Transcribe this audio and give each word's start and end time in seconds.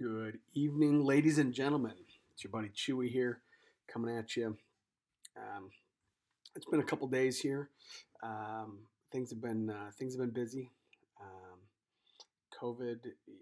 Good 0.00 0.38
evening, 0.54 1.04
ladies 1.04 1.38
and 1.38 1.52
gentlemen. 1.52 1.94
It's 2.32 2.44
your 2.44 2.52
buddy 2.52 2.68
Chewie 2.68 3.10
here, 3.10 3.40
coming 3.92 4.16
at 4.16 4.36
you. 4.36 4.56
Um, 5.36 5.70
it's 6.54 6.66
been 6.66 6.78
a 6.78 6.84
couple 6.84 7.08
days 7.08 7.40
here. 7.40 7.70
Um, 8.22 8.78
things 9.10 9.30
have 9.30 9.40
been 9.40 9.70
uh, 9.70 9.90
things 9.98 10.14
have 10.14 10.20
been 10.20 10.30
busy. 10.30 10.70
Um, 11.20 11.58
COVID, 12.62 12.98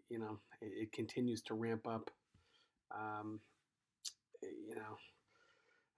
you 0.08 0.18
know, 0.18 0.38
it, 0.62 0.72
it, 0.84 0.92
continues 0.92 1.42
to 1.42 1.52
ramp 1.52 1.86
up. 1.86 2.10
Um, 2.90 3.40
you 4.40 4.76
know, 4.76 4.96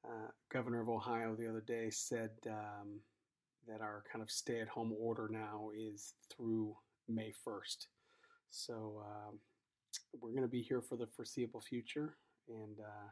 uh, 0.05 0.31
Governor 0.53 0.81
of 0.81 0.89
Ohio 0.89 1.37
the 1.37 1.49
other 1.49 1.63
day 1.65 1.89
said 1.91 2.31
um, 2.49 2.99
that 3.69 3.81
our 3.81 4.03
kind 4.13 4.25
of 4.25 4.31
stay-at-home 4.31 4.93
order 4.99 5.29
now 5.31 5.71
is 5.73 6.15
through 6.35 6.75
May 7.09 7.33
first. 7.45 7.87
So 8.51 9.05
um, 9.07 9.39
we're 10.21 10.31
going 10.31 10.43
to 10.43 10.49
be 10.49 10.63
here 10.63 10.81
for 10.81 10.97
the 10.97 11.07
foreseeable 11.07 11.61
future, 11.61 12.17
and 12.49 12.79
uh, 12.81 13.09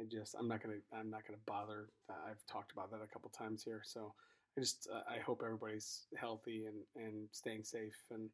I 0.00 0.04
just 0.10 0.34
I'm 0.38 0.48
not 0.48 0.62
gonna 0.62 0.78
I'm 0.92 1.10
not 1.10 1.26
gonna 1.26 1.38
bother. 1.46 1.90
Uh, 2.08 2.30
I've 2.30 2.44
talked 2.46 2.72
about 2.72 2.90
that 2.90 3.00
a 3.02 3.06
couple 3.06 3.30
times 3.30 3.62
here, 3.62 3.82
so 3.84 4.14
I 4.56 4.60
just 4.60 4.88
uh, 4.92 5.02
I 5.10 5.18
hope 5.20 5.42
everybody's 5.44 6.06
healthy 6.16 6.66
and 6.66 7.04
and 7.04 7.28
staying 7.32 7.64
safe 7.64 7.96
and 8.10 8.28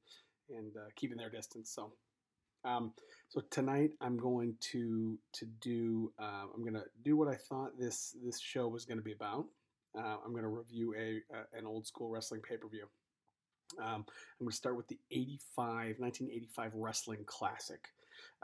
and 0.51 0.77
uh, 0.77 0.91
keeping 0.97 1.19
their 1.19 1.31
distance. 1.31 1.71
So. 1.71 1.93
Um, 2.67 2.95
so 3.29 3.43
tonight 3.51 3.91
I'm 4.01 4.17
going 4.17 4.55
to 4.73 5.19
to 5.35 5.45
do 5.61 6.11
uh, 6.19 6.45
I'm 6.55 6.63
going 6.63 6.73
to 6.73 6.85
do 7.03 7.15
what 7.15 7.29
I 7.29 7.35
thought 7.35 7.79
this 7.79 8.17
this 8.25 8.41
show 8.41 8.69
was 8.69 8.87
going 8.87 8.97
to 8.97 9.05
be 9.05 9.13
about. 9.13 9.45
I'm 9.95 10.33
going 10.33 10.43
to 10.43 10.49
review 10.49 10.95
a, 10.99 11.21
a, 11.33 11.59
an 11.59 11.67
old 11.67 11.87
school 11.87 12.09
wrestling 12.09 12.41
pay 12.41 12.57
per 12.57 12.67
view. 12.69 12.87
Um, 13.83 14.05
I'm 14.07 14.47
going 14.47 14.51
to 14.51 14.57
start 14.57 14.77
with 14.77 14.89
the 14.89 14.99
85, 15.11 15.97
1985 15.99 16.73
Wrestling 16.75 17.25
Classic. 17.27 17.81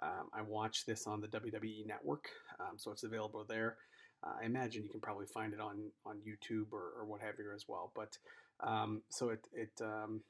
Um, 0.02 0.30
I 0.34 0.42
watched 0.42 0.86
this 0.86 1.06
on 1.06 1.20
the 1.20 1.28
WWE 1.28 1.86
Network, 1.86 2.28
um, 2.58 2.76
so 2.76 2.90
it's 2.90 3.04
available 3.04 3.44
there. 3.48 3.76
Uh, 4.24 4.32
I 4.42 4.46
imagine 4.46 4.82
you 4.82 4.90
can 4.90 5.00
probably 5.00 5.26
find 5.26 5.52
it 5.52 5.60
on, 5.60 5.90
on 6.04 6.16
YouTube 6.18 6.72
or, 6.72 6.92
or 6.98 7.04
what 7.06 7.20
have 7.20 7.34
you 7.38 7.46
as 7.54 7.66
well. 7.68 7.92
But 7.94 8.16
um, 8.60 9.02
so 9.10 9.30
it, 9.30 9.46
it 9.52 9.72
um, 9.82 10.20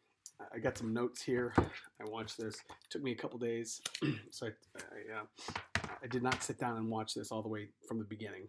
I 0.55 0.59
got 0.59 0.79
some 0.79 0.95
notes 0.95 1.23
here. 1.23 1.53
I 1.59 2.05
watched 2.09 2.39
this. 2.39 2.55
It 2.55 2.91
took 2.91 3.03
me 3.03 3.13
a 3.13 3.17
couple 3.17 3.39
days, 3.39 3.81
so 4.31 4.47
I, 4.47 4.51
I, 4.79 5.21
uh, 5.21 5.87
I, 6.03 6.07
did 6.07 6.23
not 6.23 6.43
sit 6.43 6.59
down 6.59 6.77
and 6.77 6.89
watch 6.89 7.15
this 7.15 7.31
all 7.31 7.43
the 7.43 7.49
way 7.49 7.69
from 7.87 7.99
the 7.99 8.05
beginning. 8.05 8.49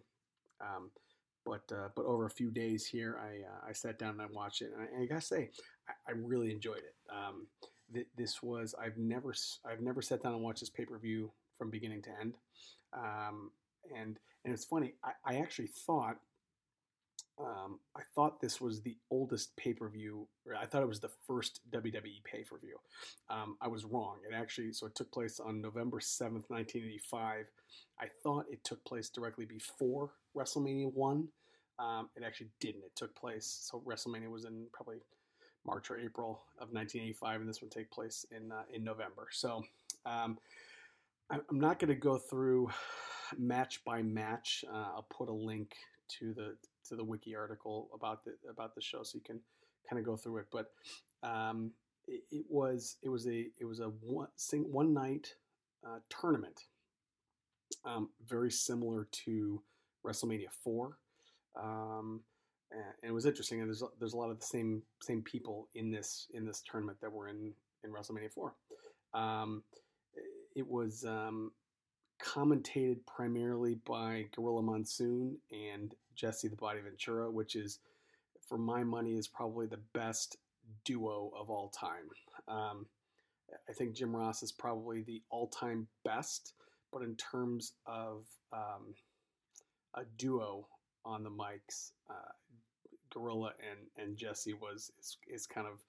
But 1.44 1.62
uh, 1.72 1.88
but 1.96 2.04
over 2.04 2.26
a 2.26 2.30
few 2.30 2.50
days 2.50 2.86
here, 2.86 3.18
I 3.20 3.42
uh, 3.42 3.70
I 3.70 3.72
sat 3.72 3.98
down 3.98 4.10
and 4.10 4.22
I 4.22 4.26
watched 4.32 4.62
it, 4.62 4.72
and 4.72 4.82
I, 4.82 4.86
and 4.94 5.02
I 5.02 5.06
gotta 5.06 5.20
say, 5.20 5.50
I, 5.88 6.10
I, 6.10 6.14
really 6.14 6.52
enjoyed 6.52 6.78
it. 6.78 6.94
Um, 7.10 7.46
th- 7.92 8.06
this 8.16 8.42
was 8.42 8.74
I've 8.80 8.96
never 8.96 9.34
I've 9.64 9.80
never 9.80 10.02
sat 10.02 10.22
down 10.22 10.34
and 10.34 10.42
watched 10.42 10.60
this 10.60 10.70
pay 10.70 10.84
per 10.84 10.98
view 10.98 11.32
from 11.58 11.70
beginning 11.70 12.02
to 12.02 12.10
end, 12.20 12.34
um, 12.92 13.50
and 13.92 14.18
and 14.44 14.54
it's 14.54 14.64
funny. 14.64 14.94
I, 15.04 15.12
I 15.24 15.38
actually 15.38 15.68
thought 15.68 16.16
um, 17.38 17.80
I 17.96 18.02
thought 18.14 18.40
this 18.40 18.60
was 18.60 18.82
the 18.82 18.96
oldest 19.10 19.56
pay 19.56 19.72
per 19.72 19.88
view. 19.88 20.28
I 20.58 20.66
thought 20.66 20.82
it 20.82 20.88
was 20.88 21.00
the 21.00 21.10
first 21.26 21.60
WWE 21.70 22.22
pay 22.24 22.44
per 22.44 22.58
view. 22.58 22.76
Um, 23.30 23.56
I 23.60 23.68
was 23.68 23.84
wrong. 23.84 24.16
It 24.28 24.34
actually 24.34 24.72
so 24.72 24.86
it 24.86 24.94
took 24.94 25.10
place 25.10 25.40
on 25.40 25.60
November 25.60 26.00
seventh, 26.00 26.44
nineteen 26.50 26.84
eighty 26.84 27.00
five. 27.10 27.46
I 28.00 28.06
thought 28.22 28.46
it 28.50 28.62
took 28.64 28.84
place 28.84 29.08
directly 29.08 29.46
before 29.46 30.10
WrestleMania 30.36 30.92
one. 30.92 31.28
Um, 31.78 32.10
it 32.16 32.22
actually 32.22 32.50
didn't. 32.60 32.84
It 32.84 32.94
took 32.96 33.14
place 33.16 33.68
so 33.70 33.82
WrestleMania 33.86 34.30
was 34.30 34.44
in 34.44 34.66
probably 34.72 34.98
March 35.64 35.90
or 35.90 35.98
April 35.98 36.42
of 36.58 36.72
1985, 36.72 37.40
and 37.40 37.48
this 37.48 37.60
would 37.62 37.70
take 37.70 37.90
place 37.90 38.26
in 38.30 38.52
uh, 38.52 38.62
in 38.72 38.84
November. 38.84 39.28
So 39.30 39.62
um, 40.04 40.38
I'm 41.30 41.42
not 41.50 41.78
going 41.78 41.88
to 41.88 41.94
go 41.94 42.18
through 42.18 42.68
match 43.38 43.82
by 43.84 44.02
match. 44.02 44.64
Uh, 44.70 44.88
I'll 44.94 45.06
put 45.10 45.28
a 45.28 45.32
link 45.32 45.72
to 46.18 46.34
the 46.34 46.56
to 46.88 46.96
the 46.96 47.04
wiki 47.04 47.34
article 47.34 47.88
about 47.94 48.24
the 48.24 48.32
about 48.50 48.74
the 48.74 48.80
show, 48.80 49.02
so 49.02 49.16
you 49.16 49.22
can 49.22 49.40
kind 49.88 50.00
of 50.00 50.06
go 50.06 50.16
through 50.16 50.38
it. 50.38 50.46
But 50.50 50.66
um, 51.22 51.72
it, 52.06 52.22
it, 52.30 52.44
was 52.48 52.96
it 53.02 53.08
was 53.08 53.26
a 53.26 53.46
it 53.58 53.64
was 53.64 53.80
a 53.80 53.86
one 54.00 54.28
sing, 54.36 54.66
one 54.70 54.92
night 54.92 55.34
uh, 55.86 55.98
tournament, 56.08 56.60
um, 57.84 58.10
very 58.26 58.50
similar 58.50 59.08
to 59.24 59.62
WrestleMania 60.06 60.50
four. 60.64 60.98
Um, 61.60 62.22
and 62.70 63.10
it 63.10 63.12
was 63.12 63.26
interesting. 63.26 63.60
And 63.60 63.68
there's 63.68 63.82
there's 63.98 64.14
a 64.14 64.16
lot 64.16 64.30
of 64.30 64.38
the 64.38 64.46
same 64.46 64.82
same 65.02 65.22
people 65.22 65.68
in 65.74 65.90
this 65.90 66.28
in 66.34 66.46
this 66.46 66.62
tournament 66.68 66.98
that 67.00 67.12
were 67.12 67.28
in 67.28 67.52
in 67.84 67.90
WrestleMania 67.90 68.32
four. 68.32 68.54
Um, 69.14 69.62
it 70.54 70.66
was 70.66 71.04
um, 71.04 71.52
commentated 72.22 73.04
primarily 73.06 73.74
by 73.86 74.26
Gorilla 74.34 74.62
Monsoon 74.62 75.36
and 75.50 75.94
Jesse 76.14 76.48
the 76.48 76.56
Body 76.56 76.80
Ventura, 76.80 77.30
which 77.30 77.56
is, 77.56 77.80
for 78.48 78.58
my 78.58 78.84
money, 78.84 79.16
is 79.16 79.28
probably 79.28 79.66
the 79.66 79.80
best 79.92 80.36
duo 80.84 81.32
of 81.36 81.50
all 81.50 81.68
time. 81.70 82.08
Um, 82.48 82.86
I 83.68 83.72
think 83.72 83.94
Jim 83.94 84.14
Ross 84.14 84.42
is 84.42 84.52
probably 84.52 85.02
the 85.02 85.22
all-time 85.30 85.86
best, 86.04 86.54
but 86.92 87.02
in 87.02 87.16
terms 87.16 87.72
of 87.86 88.26
um, 88.52 88.94
a 89.94 90.02
duo 90.16 90.66
on 91.04 91.22
the 91.22 91.30
mics, 91.30 91.90
uh, 92.08 92.32
Gorilla 93.12 93.52
and 93.70 94.06
and 94.06 94.16
Jesse 94.16 94.54
was 94.54 94.90
is, 94.98 95.18
is 95.28 95.46
kind 95.46 95.66
of 95.66 95.80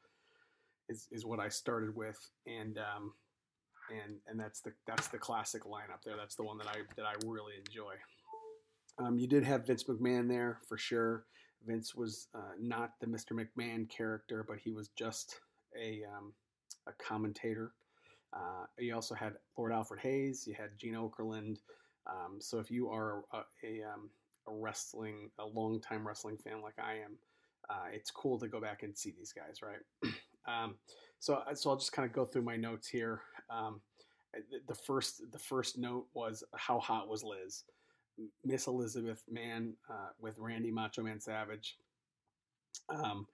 is, 0.90 1.08
is 1.12 1.26
what 1.26 1.40
I 1.40 1.48
started 1.48 1.96
with, 1.96 2.20
and 2.46 2.78
um, 2.78 3.14
and 4.04 4.18
and 4.28 4.40
that's 4.40 4.62
the 4.62 4.72
that's 4.88 5.08
the 5.08 5.18
classic 5.18 5.64
lineup 5.64 6.04
there. 6.06 6.16
That's 6.18 6.36
the 6.36 6.44
one 6.44 6.58
that 6.58 6.68
I 6.68 6.78
that 6.98 7.06
I 7.06 7.14
really 7.26 7.54
enjoy. 7.66 7.94
Um, 9.00 9.18
you 9.18 9.28
did 9.28 9.44
have 9.44 9.66
Vince 9.66 9.84
McMahon 9.86 10.28
there 10.28 10.60
for 10.68 10.78
sure. 10.78 11.26
Vince 11.66 11.96
was 11.96 12.28
uh, 12.36 12.54
not 12.60 12.92
the 13.00 13.08
Mr. 13.08 13.32
McMahon 13.32 13.90
character, 13.90 14.46
but 14.48 14.58
he 14.60 14.72
was 14.72 14.90
just 14.90 15.40
a 15.80 16.02
um, 16.16 16.34
a 16.88 16.92
commentator. 17.04 17.74
Uh, 18.34 18.66
you 18.80 18.94
also 18.94 19.16
had 19.16 19.34
Lord 19.58 19.72
Alfred 19.72 20.00
Hayes. 20.02 20.46
You 20.48 20.56
had 20.56 20.78
Gene 20.78 20.96
Okerlund. 20.96 21.58
Um, 22.08 22.40
so 22.40 22.60
if 22.60 22.70
you 22.72 22.90
are 22.90 23.24
a, 23.32 23.38
a, 23.64 23.84
um, 23.84 24.10
a 24.48 24.54
wrestling, 24.54 25.30
a 25.40 25.46
long 25.46 25.80
time 25.80 26.06
wrestling 26.06 26.38
fan 26.38 26.62
like 26.62 26.80
I 26.80 26.96
am, 26.96 27.18
uh, 27.70 27.88
it's 27.94 28.12
cool 28.12 28.40
to 28.40 28.48
go 28.48 28.60
back 28.60 28.84
and 28.84 28.98
see 28.98 29.14
these 29.18 29.34
guys, 29.34 29.62
right? 29.62 30.14
um, 30.48 30.76
so, 31.20 31.42
so 31.54 31.70
I'll 31.70 31.78
just 31.78 31.94
kind 31.94 32.08
of 32.08 32.14
go 32.14 32.26
through 32.26 32.42
my 32.42 32.58
notes 32.58 32.88
here. 32.88 33.22
Um, 33.50 33.82
the 34.68 34.76
first, 34.76 35.22
the 35.32 35.40
first 35.40 35.78
note 35.78 36.08
was 36.14 36.44
how 36.56 36.80
hot 36.80 37.08
was 37.08 37.24
Liz, 37.24 37.64
Miss 38.44 38.68
Elizabeth 38.68 39.24
Man 39.30 39.74
uh, 39.90 40.10
with 40.20 40.38
Randy 40.40 40.72
Macho 40.72 41.04
Man 41.04 41.20
Savage. 41.20 41.78
Um, 42.90 43.28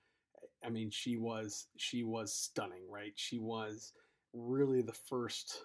I 0.63 0.69
mean, 0.69 0.89
she 0.91 1.15
was 1.15 1.67
she 1.77 2.03
was 2.03 2.33
stunning, 2.33 2.83
right? 2.89 3.13
She 3.15 3.39
was 3.39 3.93
really 4.33 4.81
the 4.81 4.93
first 4.93 5.61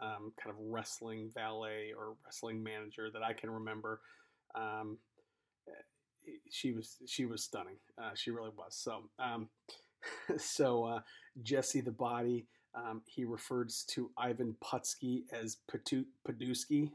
um, 0.00 0.32
kind 0.42 0.54
of 0.54 0.56
wrestling 0.58 1.30
valet 1.34 1.92
or 1.96 2.14
wrestling 2.24 2.62
manager 2.62 3.10
that 3.12 3.22
I 3.22 3.32
can 3.32 3.50
remember 3.50 4.00
um, 4.54 4.98
she 6.50 6.72
was 6.72 6.96
she 7.06 7.24
was 7.26 7.44
stunning. 7.44 7.76
Uh, 8.00 8.10
she 8.14 8.30
really 8.30 8.50
was. 8.56 8.76
So 8.76 9.04
um, 9.18 9.48
so 10.36 10.84
uh, 10.84 11.00
Jesse 11.42 11.80
the 11.80 11.92
Body. 11.92 12.46
Um, 12.78 13.02
he 13.06 13.24
refers 13.24 13.84
to 13.88 14.10
Ivan 14.16 14.54
Putski 14.62 15.22
as 15.32 15.58
Paduski, 15.68 16.90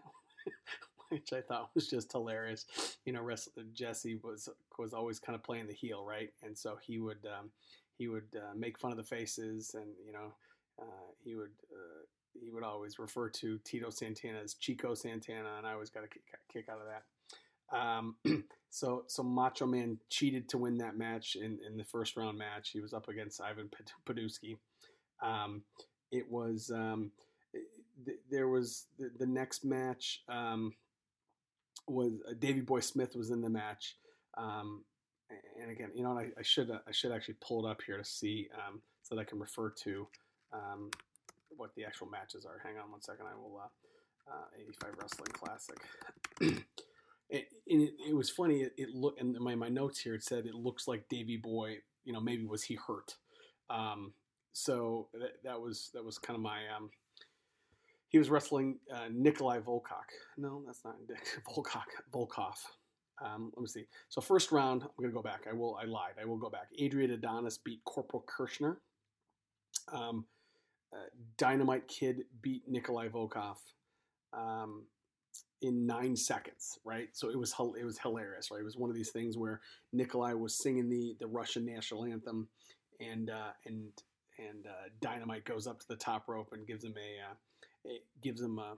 which 1.09 1.33
I 1.33 1.41
thought 1.41 1.71
was 1.75 1.87
just 1.87 2.11
hilarious. 2.11 2.65
You 3.05 3.13
know, 3.13 3.27
Jesse 3.73 4.19
was 4.23 4.49
was 4.77 4.93
always 4.93 5.19
kind 5.19 5.35
of 5.35 5.43
playing 5.43 5.67
the 5.67 5.73
heel, 5.73 6.05
right? 6.05 6.31
And 6.43 6.57
so 6.57 6.77
he 6.81 6.99
would 6.99 7.25
um, 7.25 7.49
he 7.97 8.07
would 8.07 8.27
uh, 8.35 8.55
make 8.55 8.79
fun 8.79 8.91
of 8.91 8.97
the 8.97 9.03
faces, 9.03 9.75
and 9.75 9.87
you 10.05 10.13
know, 10.13 10.33
uh, 10.81 11.11
he 11.23 11.35
would 11.35 11.51
uh, 11.71 12.05
he 12.39 12.49
would 12.49 12.63
always 12.63 12.99
refer 12.99 13.29
to 13.29 13.59
Tito 13.63 13.89
Santana 13.89 14.39
as 14.43 14.53
Chico 14.55 14.93
Santana, 14.93 15.55
and 15.57 15.67
I 15.67 15.73
always 15.73 15.89
got 15.89 16.03
a 16.03 16.07
kick 16.51 16.69
out 16.69 16.79
of 16.79 16.87
that. 16.87 17.03
Um, 17.77 18.15
so 18.69 19.03
so 19.07 19.23
Macho 19.23 19.65
Man 19.65 19.97
cheated 20.09 20.49
to 20.49 20.57
win 20.57 20.77
that 20.77 20.97
match 20.97 21.35
in, 21.35 21.59
in 21.67 21.77
the 21.77 21.83
first 21.83 22.15
round 22.15 22.37
match. 22.37 22.69
He 22.69 22.79
was 22.79 22.93
up 22.93 23.07
against 23.09 23.41
Ivan 23.41 23.69
Paduski. 24.07 24.57
Um, 25.23 25.63
it 26.11 26.29
was 26.29 26.71
um, 26.73 27.11
th- 28.05 28.19
there 28.29 28.47
was 28.47 28.85
the, 28.99 29.09
the 29.17 29.25
next 29.25 29.65
match 29.65 30.21
um, 30.29 30.73
was 31.87 32.13
uh, 32.29 32.33
Davy 32.37 32.61
Boy 32.61 32.81
Smith 32.81 33.15
was 33.15 33.31
in 33.31 33.41
the 33.41 33.49
match. 33.49 33.95
Um, 34.37 34.83
and 35.61 35.71
again, 35.71 35.89
you 35.95 36.03
know, 36.03 36.17
I, 36.17 36.29
I, 36.37 36.43
should 36.43 36.69
uh, 36.69 36.79
I 36.87 36.91
should 36.91 37.11
actually 37.11 37.37
pull 37.41 37.65
it 37.65 37.69
up 37.69 37.81
here 37.85 37.97
to 37.97 38.05
see 38.05 38.49
um, 38.55 38.81
so 39.01 39.15
that 39.15 39.21
I 39.21 39.25
can 39.25 39.39
refer 39.39 39.71
to 39.83 40.07
what 41.55 41.71
the 41.75 41.85
actual 41.85 42.07
matches 42.07 42.45
are. 42.45 42.59
Hang 42.63 42.77
on 42.77 42.91
one 42.91 43.01
second. 43.01 43.25
I 43.27 43.35
will. 43.35 43.59
Uh, 43.63 43.67
uh, 44.27 44.45
85 44.61 44.89
Wrestling 45.01 45.31
Classic. 45.33 45.77
it, 47.29 47.47
it, 47.67 47.93
it 48.09 48.15
was 48.15 48.29
funny. 48.29 48.61
It, 48.61 48.73
it 48.77 48.89
looked, 48.89 49.19
and 49.21 49.37
my, 49.39 49.55
my 49.55 49.69
notes 49.69 49.99
here, 49.99 50.15
it 50.15 50.23
said 50.23 50.45
it 50.45 50.55
looks 50.55 50.87
like 50.87 51.09
Davy 51.09 51.37
Boy, 51.37 51.77
you 52.03 52.13
know, 52.13 52.21
maybe 52.21 52.45
was 52.45 52.63
he 52.63 52.75
hurt? 52.75 53.15
Um, 53.69 54.13
so 54.53 55.09
that, 55.13 55.43
that 55.43 55.59
was, 55.59 55.89
that 55.93 56.03
was 56.03 56.17
kind 56.17 56.35
of 56.35 56.41
my, 56.41 56.59
um, 56.75 56.89
he 58.13 58.19
was 58.19 58.29
wrestling 58.29 58.77
uh, 58.93 59.07
Nikolai 59.11 59.59
Volkov. 59.59 60.05
No, 60.37 60.61
that's 60.65 60.85
not 60.85 60.95
Nick 61.09 61.41
Volkov. 61.49 61.81
Volkov. 62.13 62.55
Um, 63.23 63.51
let 63.55 63.61
me 63.61 63.67
see. 63.67 63.85
So 64.09 64.21
first 64.21 64.51
round, 64.51 64.83
I'm 64.83 64.89
going 64.99 65.09
to 65.09 65.15
go 65.15 65.23
back. 65.23 65.45
I 65.49 65.53
will. 65.53 65.77
I 65.81 65.85
lied. 65.85 66.13
I 66.21 66.25
will 66.25 66.37
go 66.37 66.49
back. 66.49 66.67
Adrian 66.77 67.11
Adonis 67.11 67.57
beat 67.57 67.83
Corporal 67.85 68.23
Kirchner. 68.27 68.77
Um, 69.91 70.25
uh, 70.93 71.09
Dynamite 71.37 71.87
Kid 71.87 72.23
beat 72.41 72.63
Nikolai 72.67 73.07
Volkov 73.07 73.55
um, 74.31 74.83
in 75.61 75.87
nine 75.87 76.15
seconds. 76.15 76.77
Right. 76.85 77.09
So 77.13 77.29
it 77.29 77.37
was 77.37 77.55
it 77.79 77.85
was 77.85 77.97
hilarious. 77.97 78.51
Right. 78.51 78.61
It 78.61 78.65
was 78.65 78.77
one 78.77 78.91
of 78.91 78.95
these 78.95 79.09
things 79.09 79.37
where 79.37 79.61
Nikolai 79.91 80.33
was 80.33 80.55
singing 80.55 80.87
the 80.87 81.15
the 81.19 81.27
Russian 81.27 81.65
national 81.65 82.05
anthem, 82.05 82.47
and 82.99 83.31
uh, 83.31 83.51
and 83.65 83.89
and 84.37 84.65
uh, 84.65 84.89
Dynamite 85.01 85.45
goes 85.45 85.67
up 85.67 85.79
to 85.79 85.87
the 85.87 85.95
top 85.95 86.27
rope 86.27 86.49
and 86.53 86.67
gives 86.67 86.83
him 86.83 86.95
a, 86.97 87.31
uh, 87.31 87.93
gives 88.21 88.41
him 88.41 88.59
a, 88.59 88.77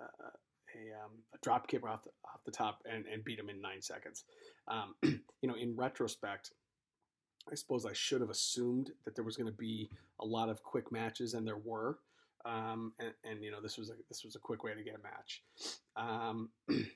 a, 0.00 0.04
a, 0.04 1.04
um, 1.04 1.12
a 1.34 1.38
drop 1.42 1.68
kick 1.68 1.84
off 1.86 2.04
the, 2.04 2.10
off 2.24 2.40
the 2.44 2.52
top 2.52 2.82
and, 2.90 3.04
and 3.06 3.24
beat 3.24 3.38
him 3.38 3.48
in 3.48 3.60
nine 3.60 3.82
seconds. 3.82 4.24
Um, 4.68 4.94
you 5.02 5.48
know, 5.48 5.54
in 5.54 5.76
retrospect, 5.76 6.52
I 7.50 7.54
suppose 7.54 7.86
I 7.86 7.92
should 7.92 8.20
have 8.20 8.30
assumed 8.30 8.90
that 9.04 9.14
there 9.14 9.24
was 9.24 9.36
going 9.36 9.50
to 9.50 9.56
be 9.56 9.88
a 10.20 10.24
lot 10.24 10.48
of 10.48 10.62
quick 10.62 10.90
matches, 10.90 11.34
and 11.34 11.46
there 11.46 11.58
were. 11.58 11.98
Um, 12.44 12.92
and, 12.98 13.12
and, 13.24 13.42
you 13.42 13.50
know, 13.50 13.60
this 13.60 13.76
was 13.76 13.90
a 13.90 13.94
this 14.08 14.24
was 14.24 14.36
a 14.36 14.38
quick 14.38 14.64
way 14.64 14.74
to 14.74 14.82
get 14.82 14.94
a 14.94 15.02
match. 15.02 15.42
Um, 15.96 16.50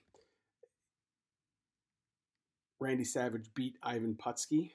Randy 2.80 3.04
Savage 3.04 3.52
beat 3.54 3.76
Ivan 3.82 4.14
Putski. 4.14 4.70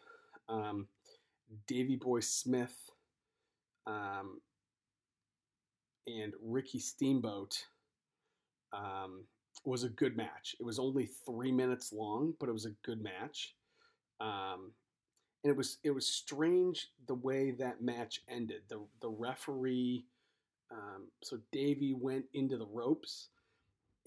Um, 0.47 0.87
Davy 1.67 1.95
Boy 1.95 2.19
Smith 2.19 2.91
um, 3.87 4.41
and 6.07 6.33
Ricky 6.41 6.79
Steamboat 6.79 7.57
um, 8.73 9.23
was 9.63 9.83
a 9.83 9.89
good 9.89 10.15
match. 10.15 10.55
It 10.59 10.63
was 10.63 10.79
only 10.79 11.09
three 11.25 11.51
minutes 11.51 11.91
long, 11.91 12.33
but 12.39 12.49
it 12.49 12.53
was 12.53 12.65
a 12.65 12.75
good 12.83 13.01
match. 13.01 13.55
Um, 14.19 14.71
and 15.43 15.51
it 15.51 15.57
was 15.57 15.77
it 15.83 15.91
was 15.91 16.07
strange 16.07 16.87
the 17.07 17.15
way 17.15 17.51
that 17.51 17.81
match 17.81 18.21
ended. 18.27 18.61
The 18.67 18.83
the 19.01 19.09
referee, 19.09 20.05
um, 20.71 21.07
so 21.23 21.37
Davey 21.51 21.93
went 21.93 22.25
into 22.33 22.57
the 22.57 22.65
ropes, 22.65 23.29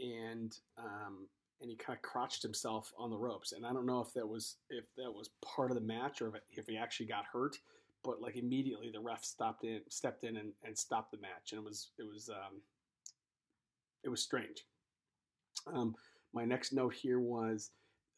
and 0.00 0.56
um, 0.76 1.28
and 1.60 1.70
he 1.70 1.76
kind 1.76 1.96
of 1.96 2.02
crotched 2.02 2.42
himself 2.42 2.92
on 2.98 3.10
the 3.10 3.16
ropes. 3.16 3.52
And 3.52 3.64
I 3.64 3.72
don't 3.72 3.86
know 3.86 4.00
if 4.00 4.12
that 4.14 4.26
was 4.26 4.56
if 4.68 4.84
that 4.96 5.12
was 5.12 5.30
part 5.44 5.70
of 5.70 5.76
the 5.76 5.82
match 5.82 6.20
or 6.22 6.28
if, 6.28 6.42
if 6.50 6.66
he 6.66 6.76
actually 6.76 7.06
got 7.06 7.24
hurt 7.32 7.56
but 8.04 8.20
like 8.20 8.36
immediately 8.36 8.90
the 8.92 9.00
ref 9.00 9.24
stopped 9.24 9.64
in, 9.64 9.80
stepped 9.88 10.24
in 10.24 10.36
and, 10.36 10.52
and 10.64 10.76
stopped 10.76 11.12
the 11.12 11.18
match, 11.18 11.52
and 11.52 11.60
it 11.60 11.64
was 11.64 11.90
it 11.98 12.06
was 12.06 12.28
um, 12.28 12.60
it 14.04 14.08
was 14.08 14.22
strange. 14.22 14.64
Um, 15.66 15.94
my 16.32 16.44
next 16.44 16.72
note 16.72 16.94
here 16.94 17.20
was 17.20 17.70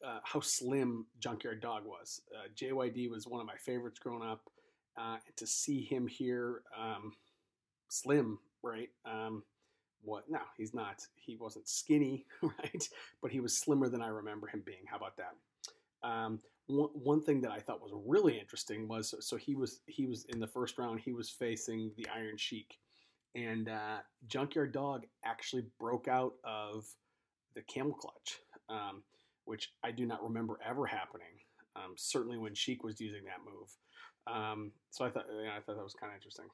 uh, 0.05 0.19
how 0.23 0.39
slim 0.39 1.05
Junkyard 1.19 1.61
Dog 1.61 1.85
was. 1.85 2.21
Uh, 2.35 2.47
JYD 2.55 3.09
was 3.09 3.27
one 3.27 3.41
of 3.41 3.47
my 3.47 3.55
favorites 3.55 3.99
growing 3.99 4.27
up, 4.27 4.41
uh, 4.97 5.17
and 5.25 5.37
to 5.37 5.47
see 5.47 5.81
him 5.81 6.07
here, 6.07 6.61
um, 6.79 7.13
slim, 7.89 8.39
right? 8.63 8.89
Um, 9.05 9.43
what? 10.03 10.29
No, 10.29 10.39
he's 10.57 10.73
not. 10.73 11.01
He 11.15 11.35
wasn't 11.35 11.67
skinny, 11.67 12.25
right? 12.41 12.87
But 13.21 13.31
he 13.31 13.39
was 13.39 13.57
slimmer 13.57 13.89
than 13.89 14.01
I 14.01 14.07
remember 14.07 14.47
him 14.47 14.63
being. 14.65 14.85
How 14.89 14.97
about 14.97 15.17
that? 15.17 16.07
Um, 16.07 16.39
one, 16.71 16.89
one 16.93 17.21
thing 17.21 17.41
that 17.41 17.51
I 17.51 17.59
thought 17.59 17.81
was 17.81 17.91
really 18.05 18.39
interesting 18.39 18.87
was 18.87 19.13
so 19.19 19.37
he 19.37 19.55
was 19.55 19.81
he 19.87 20.05
was 20.05 20.25
in 20.25 20.39
the 20.39 20.47
first 20.47 20.77
round 20.77 20.99
he 20.99 21.13
was 21.13 21.29
facing 21.29 21.91
the 21.97 22.07
Iron 22.13 22.37
Sheik, 22.37 22.77
and 23.35 23.69
uh, 23.69 23.97
Junkyard 24.27 24.71
Dog 24.71 25.05
actually 25.25 25.65
broke 25.79 26.07
out 26.07 26.33
of 26.43 26.85
the 27.55 27.61
camel 27.63 27.93
clutch, 27.93 28.39
um, 28.69 29.03
which 29.45 29.73
I 29.83 29.91
do 29.91 30.05
not 30.05 30.23
remember 30.23 30.59
ever 30.67 30.85
happening. 30.85 31.27
Um, 31.75 31.93
certainly 31.95 32.37
when 32.37 32.53
Sheik 32.53 32.83
was 32.83 32.99
using 32.99 33.23
that 33.25 33.39
move. 33.45 33.69
Um, 34.27 34.71
so 34.89 35.05
I 35.05 35.09
thought 35.09 35.25
I 35.29 35.59
thought 35.61 35.75
that 35.75 35.83
was 35.83 35.93
kind 35.93 36.11
of 36.11 36.15
interesting. 36.15 36.45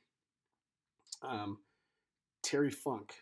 Um, 1.23 1.57
Terry 2.43 2.69
Funk, 2.69 3.13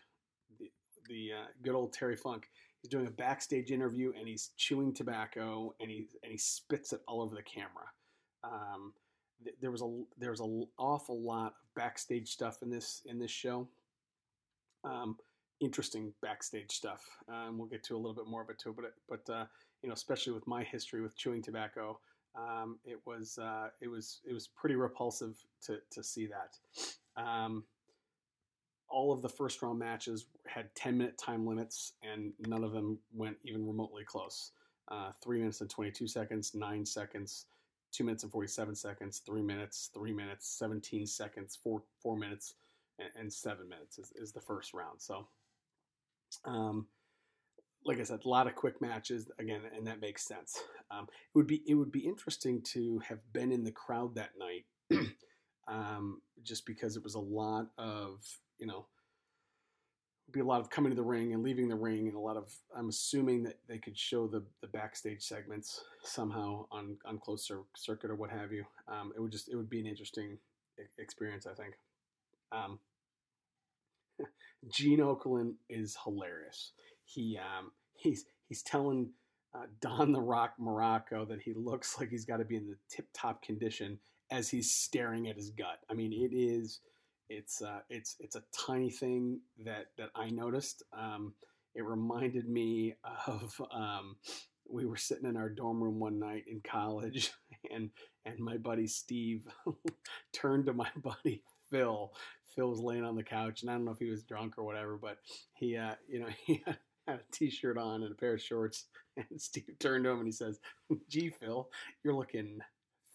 the, 0.58 0.70
the 1.08 1.30
uh, 1.32 1.46
good 1.62 1.74
old 1.74 1.92
Terry 1.92 2.16
Funk, 2.16 2.48
he's 2.86 2.90
doing 2.90 3.06
a 3.06 3.10
backstage 3.10 3.72
interview 3.72 4.12
and 4.16 4.28
he's 4.28 4.50
chewing 4.56 4.94
tobacco 4.94 5.74
and 5.80 5.90
he 5.90 6.06
and 6.22 6.30
he 6.30 6.38
spits 6.38 6.92
it 6.92 7.00
all 7.08 7.20
over 7.20 7.34
the 7.34 7.42
camera. 7.42 7.90
Um, 8.44 8.92
th- 9.42 9.56
there 9.60 9.72
was 9.72 9.82
a 9.82 10.02
there 10.18 10.30
was 10.30 10.40
an 10.40 10.66
awful 10.78 11.20
lot 11.20 11.48
of 11.48 11.74
backstage 11.74 12.28
stuff 12.28 12.62
in 12.62 12.70
this 12.70 13.02
in 13.06 13.18
this 13.18 13.30
show. 13.30 13.66
Um, 14.84 15.16
interesting 15.60 16.12
backstage 16.22 16.70
stuff. 16.70 17.02
Um, 17.28 17.58
we'll 17.58 17.68
get 17.68 17.82
to 17.84 17.96
a 17.96 17.98
little 17.98 18.14
bit 18.14 18.28
more 18.28 18.42
of 18.42 18.50
it 18.50 18.58
too, 18.58 18.74
but 18.74 18.94
but 19.08 19.32
uh, 19.32 19.46
you 19.82 19.88
know, 19.88 19.94
especially 19.94 20.32
with 20.32 20.46
my 20.46 20.62
history 20.62 21.02
with 21.02 21.16
chewing 21.16 21.42
tobacco, 21.42 21.98
um, 22.36 22.78
it 22.84 23.00
was 23.04 23.36
uh, 23.42 23.68
it 23.80 23.88
was 23.88 24.20
it 24.24 24.32
was 24.32 24.46
pretty 24.46 24.76
repulsive 24.76 25.34
to 25.62 25.78
to 25.90 26.04
see 26.04 26.28
that. 26.28 26.56
Um, 27.20 27.64
all 28.88 29.12
of 29.12 29.22
the 29.22 29.28
first 29.28 29.62
round 29.62 29.78
matches 29.78 30.26
had 30.46 30.74
10 30.74 30.98
minute 30.98 31.18
time 31.18 31.46
limits, 31.46 31.92
and 32.02 32.32
none 32.46 32.64
of 32.64 32.72
them 32.72 32.98
went 33.12 33.36
even 33.44 33.66
remotely 33.66 34.04
close. 34.04 34.52
Uh, 34.88 35.10
three 35.22 35.38
minutes 35.38 35.60
and 35.60 35.70
22 35.70 36.06
seconds, 36.06 36.54
nine 36.54 36.86
seconds, 36.86 37.46
two 37.92 38.04
minutes 38.04 38.22
and 38.22 38.32
47 38.32 38.74
seconds, 38.74 39.22
three 39.24 39.42
minutes, 39.42 39.90
three 39.92 40.12
minutes, 40.12 40.48
17 40.58 41.06
seconds, 41.06 41.58
four 41.62 41.82
four 42.00 42.16
minutes, 42.16 42.54
and, 42.98 43.08
and 43.18 43.32
seven 43.32 43.68
minutes 43.68 43.98
is, 43.98 44.12
is, 44.14 44.32
the 44.32 44.40
first 44.40 44.74
round. 44.74 45.00
So, 45.00 45.26
um, 46.44 46.86
like 47.84 47.98
I 47.98 48.04
said, 48.04 48.20
a 48.24 48.28
lot 48.28 48.46
of 48.46 48.54
quick 48.54 48.80
matches 48.80 49.28
again, 49.38 49.62
and 49.76 49.86
that 49.86 50.00
makes 50.00 50.26
sense. 50.26 50.58
Um, 50.88 51.08
it 51.10 51.36
would 51.36 51.48
be 51.48 51.64
it 51.66 51.74
would 51.74 51.90
be 51.90 52.06
interesting 52.06 52.62
to 52.74 53.00
have 53.00 53.18
been 53.32 53.50
in 53.50 53.64
the 53.64 53.72
crowd 53.72 54.14
that 54.14 54.30
night, 54.38 54.66
um, 55.68 56.22
just 56.44 56.64
because 56.64 56.96
it 56.96 57.02
was 57.02 57.14
a 57.14 57.20
lot 57.20 57.66
of 57.76 58.24
you 58.58 58.66
know, 58.66 58.86
be 60.32 60.40
a 60.40 60.44
lot 60.44 60.60
of 60.60 60.70
coming 60.70 60.90
to 60.90 60.96
the 60.96 61.02
ring 61.02 61.32
and 61.32 61.42
leaving 61.42 61.68
the 61.68 61.76
ring, 61.76 62.08
and 62.08 62.16
a 62.16 62.20
lot 62.20 62.36
of 62.36 62.52
I'm 62.76 62.88
assuming 62.88 63.44
that 63.44 63.58
they 63.68 63.78
could 63.78 63.96
show 63.96 64.26
the 64.26 64.42
the 64.60 64.66
backstage 64.68 65.22
segments 65.22 65.82
somehow 66.02 66.66
on 66.70 66.96
on 67.04 67.18
closed 67.18 67.50
circuit 67.76 68.10
or 68.10 68.16
what 68.16 68.30
have 68.30 68.52
you. 68.52 68.64
Um, 68.88 69.12
it 69.16 69.20
would 69.20 69.32
just 69.32 69.48
it 69.48 69.56
would 69.56 69.70
be 69.70 69.80
an 69.80 69.86
interesting 69.86 70.38
experience, 70.98 71.46
I 71.46 71.54
think. 71.54 71.74
Um, 72.52 72.78
Gene 74.68 75.00
Okerlund 75.00 75.54
is 75.68 75.96
hilarious. 76.02 76.72
He 77.04 77.38
um, 77.38 77.70
he's 77.94 78.24
he's 78.48 78.62
telling 78.62 79.10
uh, 79.54 79.66
Don 79.80 80.12
the 80.12 80.20
Rock 80.20 80.54
Muraco 80.60 81.26
that 81.28 81.40
he 81.40 81.54
looks 81.54 81.98
like 81.98 82.10
he's 82.10 82.24
got 82.24 82.38
to 82.38 82.44
be 82.44 82.56
in 82.56 82.66
the 82.66 82.76
tip 82.90 83.06
top 83.14 83.42
condition 83.42 83.98
as 84.30 84.48
he's 84.48 84.72
staring 84.72 85.28
at 85.28 85.36
his 85.36 85.50
gut. 85.50 85.78
I 85.88 85.94
mean, 85.94 86.12
it 86.12 86.34
is 86.34 86.80
it's 87.28 87.62
uh, 87.62 87.80
it's 87.90 88.16
it's 88.20 88.36
a 88.36 88.42
tiny 88.52 88.90
thing 88.90 89.40
that 89.64 89.86
that 89.98 90.10
I 90.14 90.30
noticed. 90.30 90.82
Um, 90.96 91.34
it 91.74 91.84
reminded 91.84 92.48
me 92.48 92.94
of 93.26 93.60
um, 93.72 94.16
we 94.68 94.86
were 94.86 94.96
sitting 94.96 95.28
in 95.28 95.36
our 95.36 95.48
dorm 95.48 95.82
room 95.82 95.98
one 95.98 96.18
night 96.18 96.44
in 96.48 96.60
college, 96.60 97.32
and 97.72 97.90
and 98.24 98.38
my 98.38 98.56
buddy 98.56 98.86
Steve 98.86 99.46
turned 100.32 100.66
to 100.66 100.72
my 100.72 100.88
buddy 101.02 101.42
Phil. 101.70 102.12
Phil 102.54 102.70
was 102.70 102.80
laying 102.80 103.04
on 103.04 103.16
the 103.16 103.22
couch, 103.22 103.62
and 103.62 103.70
I 103.70 103.74
don't 103.74 103.84
know 103.84 103.92
if 103.92 103.98
he 103.98 104.10
was 104.10 104.22
drunk 104.22 104.54
or 104.56 104.64
whatever, 104.64 104.96
but 104.96 105.18
he 105.54 105.76
uh, 105.76 105.94
you 106.08 106.20
know 106.20 106.28
he 106.44 106.62
had 106.66 106.78
a 107.08 107.18
t-shirt 107.32 107.78
on 107.78 108.02
and 108.02 108.12
a 108.12 108.16
pair 108.16 108.34
of 108.34 108.42
shorts, 108.42 108.86
and 109.16 109.40
Steve 109.40 109.76
turned 109.78 110.04
to 110.04 110.10
him 110.10 110.18
and 110.18 110.26
he 110.26 110.32
says, 110.32 110.58
"Gee, 111.08 111.30
Phil, 111.30 111.68
you're 112.02 112.14
looking 112.14 112.58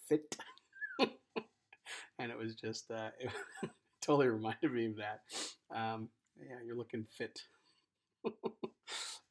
fit." 0.08 0.36
and 2.18 2.30
it 2.30 2.38
was 2.38 2.54
just 2.54 2.90
uh, 2.90 3.10
it, 3.18 3.30
totally 4.02 4.28
reminded 4.30 4.72
me 4.72 4.86
of 4.86 4.96
that. 4.96 5.20
Um, 5.74 6.08
yeah, 6.38 6.56
you're 6.64 6.76
looking 6.76 7.04
fit. 7.04 7.38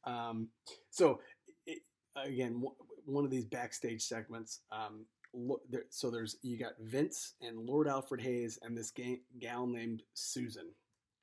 um, 0.04 0.48
so 0.90 1.20
it, 1.66 1.80
again, 2.16 2.54
w- 2.54 2.74
one 3.04 3.24
of 3.24 3.30
these 3.30 3.44
backstage 3.44 4.02
segments. 4.02 4.60
Um, 4.70 5.06
look, 5.34 5.62
there, 5.70 5.84
so 5.90 6.10
there's 6.10 6.36
you 6.42 6.58
got 6.58 6.72
Vince 6.80 7.34
and 7.40 7.58
Lord 7.58 7.88
Alfred 7.88 8.20
Hayes 8.20 8.58
and 8.62 8.76
this 8.76 8.90
ga- 8.90 9.22
gal 9.40 9.66
named 9.66 10.02
Susan. 10.14 10.68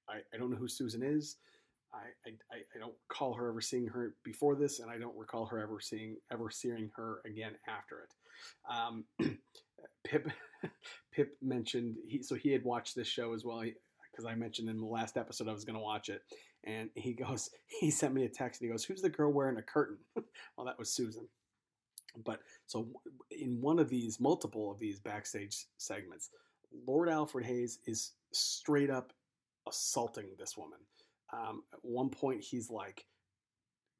I, 0.09 0.19
I 0.33 0.37
don't 0.37 0.51
know 0.51 0.57
who 0.57 0.67
Susan 0.67 1.03
is. 1.03 1.37
I, 1.93 2.29
I, 2.29 2.57
I 2.75 2.79
don't 2.79 2.93
recall 3.09 3.33
her 3.33 3.49
ever 3.49 3.61
seeing 3.61 3.87
her 3.87 4.13
before 4.23 4.55
this, 4.55 4.79
and 4.79 4.91
I 4.91 4.97
don't 4.99 5.17
recall 5.17 5.45
her 5.47 5.59
ever 5.59 5.79
seeing 5.79 6.17
ever 6.31 6.49
seeing 6.51 6.91
her 6.95 7.21
again 7.25 7.53
after 7.67 8.01
it. 8.03 8.13
Um, 8.71 9.05
Pip 10.05 10.27
Pip 11.11 11.37
mentioned 11.41 11.97
he 12.07 12.21
so 12.21 12.35
he 12.35 12.51
had 12.51 12.63
watched 12.63 12.95
this 12.95 13.07
show 13.07 13.33
as 13.33 13.43
well 13.43 13.63
because 14.11 14.25
I 14.25 14.35
mentioned 14.35 14.69
in 14.69 14.77
the 14.79 14.85
last 14.85 15.17
episode 15.17 15.47
I 15.47 15.53
was 15.53 15.65
going 15.65 15.77
to 15.77 15.81
watch 15.81 16.09
it, 16.09 16.21
and 16.63 16.89
he 16.95 17.13
goes 17.13 17.49
he 17.79 17.91
sent 17.91 18.13
me 18.13 18.25
a 18.25 18.29
text 18.29 18.61
and 18.61 18.67
he 18.67 18.71
goes, 18.71 18.83
"Who's 18.83 19.01
the 19.01 19.09
girl 19.09 19.31
wearing 19.31 19.57
a 19.57 19.61
curtain?" 19.61 19.97
well, 20.57 20.65
that 20.65 20.79
was 20.79 20.91
Susan. 20.91 21.27
But 22.25 22.39
so 22.65 22.87
in 23.31 23.61
one 23.61 23.79
of 23.79 23.89
these 23.89 24.19
multiple 24.19 24.71
of 24.71 24.79
these 24.79 24.99
backstage 24.99 25.65
segments, 25.77 26.29
Lord 26.87 27.07
Alfred 27.07 27.45
Hayes 27.45 27.79
is 27.85 28.13
straight 28.33 28.89
up 28.89 29.13
assaulting 29.67 30.29
this 30.37 30.57
woman. 30.57 30.79
Um, 31.31 31.63
at 31.71 31.79
one 31.83 32.09
point, 32.09 32.41
he's 32.41 32.69
like 32.71 33.05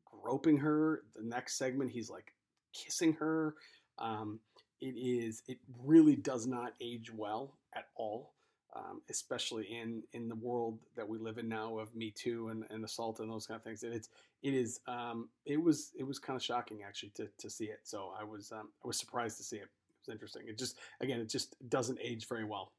groping 0.06 0.58
her. 0.58 1.04
The 1.16 1.24
next 1.24 1.58
segment, 1.58 1.92
he's 1.92 2.10
like 2.10 2.34
kissing 2.74 3.14
her. 3.14 3.56
Um, 4.00 4.40
it 4.82 4.96
is. 4.98 5.44
It 5.48 5.60
really 5.84 6.16
does 6.16 6.48
not 6.48 6.74
age 6.82 7.12
well 7.14 7.56
at 7.74 7.86
all, 7.96 8.34
um, 8.76 9.02
especially 9.10 9.66
in 9.66 10.04
in 10.14 10.30
the 10.30 10.36
world 10.36 10.80
that 10.96 11.08
we 11.08 11.18
live 11.18 11.38
in 11.38 11.50
now 11.50 11.78
of 11.78 11.96
Me 11.96 12.12
Too 12.12 12.50
and, 12.50 12.64
and 12.70 12.84
assault 12.84 13.20
and 13.20 13.32
those 13.32 13.48
kind 13.48 13.58
of 13.58 13.64
things. 13.64 13.84
And 13.84 13.94
it's 13.94 14.10
it 14.42 14.54
is. 14.54 14.80
Um, 14.88 15.30
it 15.46 15.62
was 15.62 15.92
it 15.98 16.04
was 16.04 16.20
kind 16.20 16.38
of 16.38 16.44
shocking 16.44 16.80
actually 16.88 17.12
to, 17.16 17.28
to 17.38 17.50
see 17.50 17.66
it. 17.66 17.80
So 17.84 18.14
I 18.20 18.24
was 18.24 18.52
um, 18.52 18.70
I 18.84 18.88
was 18.88 18.98
surprised 18.98 19.38
to 19.38 19.44
see 19.44 19.58
it. 19.58 19.64
It 19.64 20.08
was 20.08 20.14
interesting. 20.14 20.44
It 20.48 20.58
just 20.58 20.78
again 21.02 21.20
it 21.20 21.30
just 21.30 21.56
doesn't 21.70 22.00
age 22.02 22.28
very 22.28 22.46
well. 22.46 22.72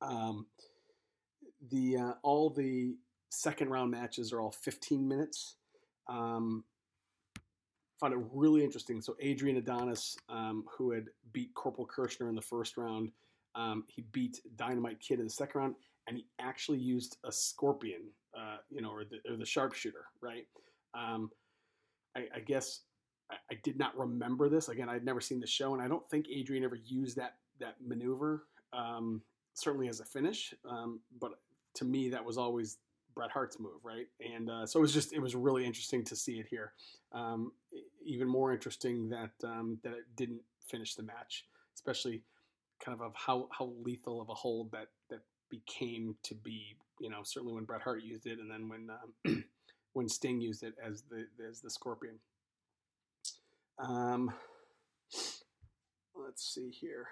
Um, 0.00 0.46
the 1.70 1.96
uh, 1.96 2.12
all 2.22 2.50
the 2.50 2.96
second 3.30 3.70
round 3.70 3.90
matches 3.90 4.32
are 4.32 4.40
all 4.40 4.50
15 4.50 5.06
minutes. 5.06 5.56
Um, 6.08 6.64
found 7.98 8.12
it 8.12 8.20
really 8.32 8.62
interesting. 8.62 9.00
So 9.00 9.16
Adrian 9.20 9.56
Adonis, 9.56 10.16
um, 10.28 10.64
who 10.70 10.92
had 10.92 11.06
beat 11.32 11.54
Corporal 11.54 11.86
Kirchner 11.86 12.28
in 12.28 12.34
the 12.34 12.42
first 12.42 12.76
round, 12.76 13.10
um, 13.54 13.84
he 13.88 14.02
beat 14.12 14.40
Dynamite 14.56 15.00
Kid 15.00 15.18
in 15.18 15.26
the 15.26 15.30
second 15.30 15.60
round, 15.60 15.74
and 16.06 16.16
he 16.18 16.26
actually 16.38 16.78
used 16.78 17.16
a 17.24 17.32
scorpion, 17.32 18.02
uh, 18.36 18.58
you 18.70 18.82
know, 18.82 18.90
or 18.90 19.04
the, 19.04 19.18
or 19.30 19.36
the 19.36 19.46
sharpshooter, 19.46 20.04
right? 20.20 20.46
Um, 20.94 21.30
I, 22.14 22.26
I, 22.34 22.40
guess 22.40 22.82
I, 23.30 23.36
I, 23.50 23.58
did 23.62 23.78
not 23.78 23.96
remember 23.98 24.48
this. 24.48 24.68
Again, 24.68 24.88
I'd 24.88 25.04
never 25.04 25.20
seen 25.20 25.40
the 25.40 25.46
show, 25.46 25.72
and 25.72 25.82
I 25.82 25.88
don't 25.88 26.08
think 26.10 26.26
Adrian 26.30 26.64
ever 26.64 26.76
used 26.76 27.16
that 27.16 27.36
that 27.58 27.76
maneuver. 27.84 28.44
Um, 28.74 29.22
certainly 29.54 29.88
as 29.88 30.00
a 30.00 30.04
finish, 30.04 30.52
um, 30.68 31.00
but 31.18 31.32
to 31.76 31.86
me, 31.86 32.10
that 32.10 32.24
was 32.24 32.36
always 32.36 32.76
Bret 33.16 33.30
Hart's 33.30 33.58
move, 33.58 33.82
right? 33.82 34.06
And 34.20 34.50
uh, 34.50 34.66
so 34.66 34.78
it 34.78 34.82
was 34.82 34.92
just 34.92 35.12
it 35.12 35.20
was 35.20 35.34
really 35.34 35.64
interesting 35.64 36.04
to 36.04 36.14
see 36.14 36.38
it 36.38 36.46
here. 36.48 36.72
Um, 37.12 37.52
even 38.06 38.28
more 38.28 38.52
interesting 38.52 39.08
that 39.10 39.32
um, 39.44 39.78
that 39.82 39.92
it 39.92 40.04
didn't 40.16 40.42
finish 40.68 40.94
the 40.94 41.02
match, 41.02 41.44
especially 41.74 42.22
kind 42.82 42.98
of 42.98 43.06
of 43.06 43.14
how 43.14 43.48
how 43.56 43.72
lethal 43.82 44.20
of 44.20 44.28
a 44.28 44.34
hold 44.34 44.72
that 44.72 44.88
that 45.10 45.20
became 45.50 46.16
to 46.22 46.34
be. 46.34 46.76
You 47.00 47.10
know, 47.10 47.20
certainly 47.24 47.54
when 47.54 47.64
Bret 47.64 47.82
Hart 47.82 48.02
used 48.02 48.26
it, 48.26 48.38
and 48.38 48.50
then 48.50 48.68
when 48.68 48.88
um, 48.90 49.44
when 49.92 50.08
Sting 50.08 50.40
used 50.40 50.62
it 50.62 50.74
as 50.84 51.02
the 51.10 51.26
as 51.48 51.60
the 51.60 51.70
Scorpion. 51.70 52.18
Um, 53.78 54.32
let's 56.14 56.42
see 56.54 56.70
here. 56.70 57.08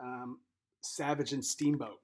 Um, 0.00 0.40
Savage 0.80 1.32
and 1.32 1.44
Steamboat 1.44 2.00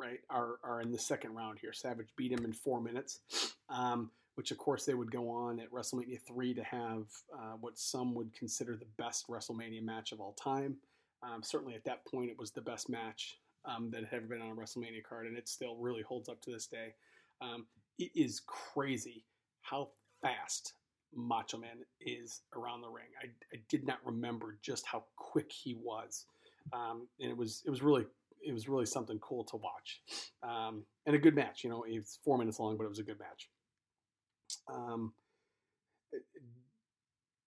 right, 0.00 0.20
are, 0.30 0.58
are 0.64 0.80
in 0.80 0.90
the 0.90 0.98
second 0.98 1.34
round 1.34 1.58
here. 1.60 1.72
Savage 1.72 2.08
beat 2.16 2.32
him 2.32 2.44
in 2.44 2.52
four 2.52 2.80
minutes, 2.80 3.20
um, 3.68 4.10
which 4.40 4.52
of 4.52 4.56
course 4.56 4.86
they 4.86 4.94
would 4.94 5.12
go 5.12 5.28
on 5.28 5.60
at 5.60 5.70
WrestleMania 5.70 6.18
3 6.26 6.54
to 6.54 6.64
have 6.64 7.04
uh, 7.30 7.56
what 7.60 7.78
some 7.78 8.14
would 8.14 8.32
consider 8.32 8.74
the 8.74 8.86
best 8.96 9.28
WrestleMania 9.28 9.82
match 9.82 10.12
of 10.12 10.20
all 10.22 10.32
time. 10.32 10.78
Um, 11.22 11.42
certainly 11.42 11.74
at 11.74 11.84
that 11.84 12.06
point, 12.06 12.30
it 12.30 12.38
was 12.38 12.50
the 12.50 12.62
best 12.62 12.88
match 12.88 13.36
um, 13.66 13.90
that 13.90 14.02
had 14.04 14.14
ever 14.14 14.28
been 14.28 14.40
on 14.40 14.52
a 14.52 14.54
WrestleMania 14.54 15.04
card, 15.06 15.26
and 15.26 15.36
it 15.36 15.46
still 15.46 15.76
really 15.76 16.00
holds 16.00 16.30
up 16.30 16.40
to 16.40 16.50
this 16.50 16.66
day. 16.66 16.94
Um, 17.42 17.66
it 17.98 18.10
is 18.14 18.40
crazy 18.46 19.26
how 19.60 19.90
fast 20.22 20.72
Macho 21.14 21.58
Man 21.58 21.84
is 22.00 22.40
around 22.56 22.80
the 22.80 22.88
ring. 22.88 23.08
I, 23.22 23.26
I 23.54 23.60
did 23.68 23.86
not 23.86 23.98
remember 24.06 24.56
just 24.62 24.86
how 24.86 25.04
quick 25.16 25.52
he 25.52 25.74
was. 25.74 26.24
Um, 26.72 27.08
and 27.20 27.30
it 27.30 27.36
was 27.36 27.62
it 27.66 27.70
was 27.70 27.82
really 27.82 28.06
it 28.42 28.54
was 28.54 28.70
really 28.70 28.86
something 28.86 29.18
cool 29.18 29.44
to 29.44 29.58
watch, 29.58 30.00
um, 30.42 30.84
and 31.04 31.14
a 31.14 31.18
good 31.18 31.34
match. 31.34 31.62
You 31.62 31.68
know, 31.68 31.84
it's 31.86 32.18
four 32.24 32.38
minutes 32.38 32.58
long, 32.58 32.78
but 32.78 32.84
it 32.84 32.88
was 32.88 33.00
a 33.00 33.04
good 33.04 33.18
match. 33.18 33.50
Um, 34.72 35.12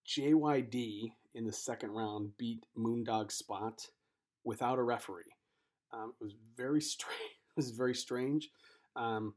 JYD 0.08 1.12
in 1.34 1.46
the 1.46 1.54
second 1.54 1.92
round 1.92 2.38
beat 2.38 2.66
Moondog 2.78 3.32
Spot 3.32 3.88
without 4.44 4.78
a 4.78 4.84
referee. 4.84 5.34
Um, 5.92 6.14
it 6.20 6.24
was 6.24 6.36
very 6.56 6.82
strange. 6.94 7.20
It 7.22 7.56
was 7.56 7.72
very 7.72 7.96
strange. 7.96 8.50
Um, 8.96 9.36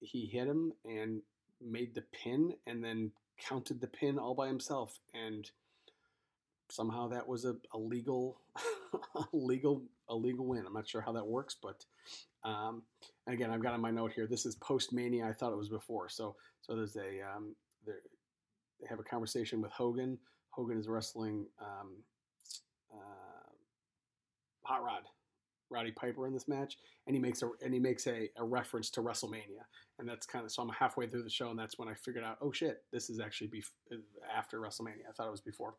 he 0.00 0.26
hit 0.26 0.46
him 0.46 0.72
and 0.84 1.22
made 1.60 1.94
the 1.94 2.02
pin, 2.12 2.54
and 2.66 2.84
then 2.84 3.12
counted 3.38 3.80
the 3.80 3.86
pin 3.86 4.18
all 4.18 4.34
by 4.34 4.48
himself, 4.48 4.98
and 5.14 5.50
somehow 6.68 7.08
that 7.08 7.26
was 7.26 7.44
a, 7.44 7.56
a 7.72 7.78
legal, 7.78 8.40
a 9.14 9.24
legal, 9.32 9.82
a 10.08 10.14
legal 10.14 10.46
win. 10.46 10.64
I'm 10.66 10.72
not 10.72 10.88
sure 10.88 11.00
how 11.00 11.12
that 11.12 11.26
works, 11.26 11.56
but 11.62 11.84
um, 12.44 12.82
again, 13.26 13.50
I've 13.50 13.62
got 13.62 13.72
on 13.72 13.80
my 13.80 13.90
note 13.90 14.12
here. 14.12 14.26
This 14.26 14.46
is 14.46 14.54
post 14.56 14.92
Mania. 14.92 15.26
I 15.26 15.32
thought 15.32 15.52
it 15.52 15.58
was 15.58 15.68
before. 15.68 16.08
So, 16.08 16.36
so 16.60 16.76
there's 16.76 16.96
a 16.96 17.20
um, 17.34 17.54
they 17.86 18.88
have 18.88 18.98
a 18.98 19.04
conversation 19.04 19.60
with 19.60 19.72
Hogan. 19.72 20.18
Hogan 20.50 20.78
is 20.78 20.88
wrestling 20.88 21.46
um, 21.60 21.96
uh, 22.92 23.50
Hot 24.64 24.82
Rod, 24.84 25.02
Roddy 25.70 25.92
Piper 25.92 26.26
in 26.26 26.32
this 26.32 26.48
match, 26.48 26.76
and 27.06 27.16
he 27.16 27.20
makes 27.20 27.42
a 27.42 27.48
and 27.62 27.72
he 27.72 27.80
makes 27.80 28.06
a, 28.06 28.28
a 28.36 28.44
reference 28.44 28.90
to 28.90 29.00
WrestleMania, 29.00 29.64
and 29.98 30.08
that's 30.08 30.26
kind 30.26 30.44
of 30.44 30.52
so 30.52 30.62
I'm 30.62 30.68
halfway 30.68 31.06
through 31.06 31.24
the 31.24 31.30
show, 31.30 31.50
and 31.50 31.58
that's 31.58 31.78
when 31.78 31.88
I 31.88 31.94
figured 31.94 32.24
out, 32.24 32.38
oh 32.40 32.52
shit, 32.52 32.82
this 32.92 33.10
is 33.10 33.20
actually 33.20 33.48
bef- 33.48 33.98
after 34.36 34.60
WrestleMania. 34.60 35.08
I 35.08 35.12
thought 35.16 35.28
it 35.28 35.32
was 35.32 35.40
before. 35.40 35.76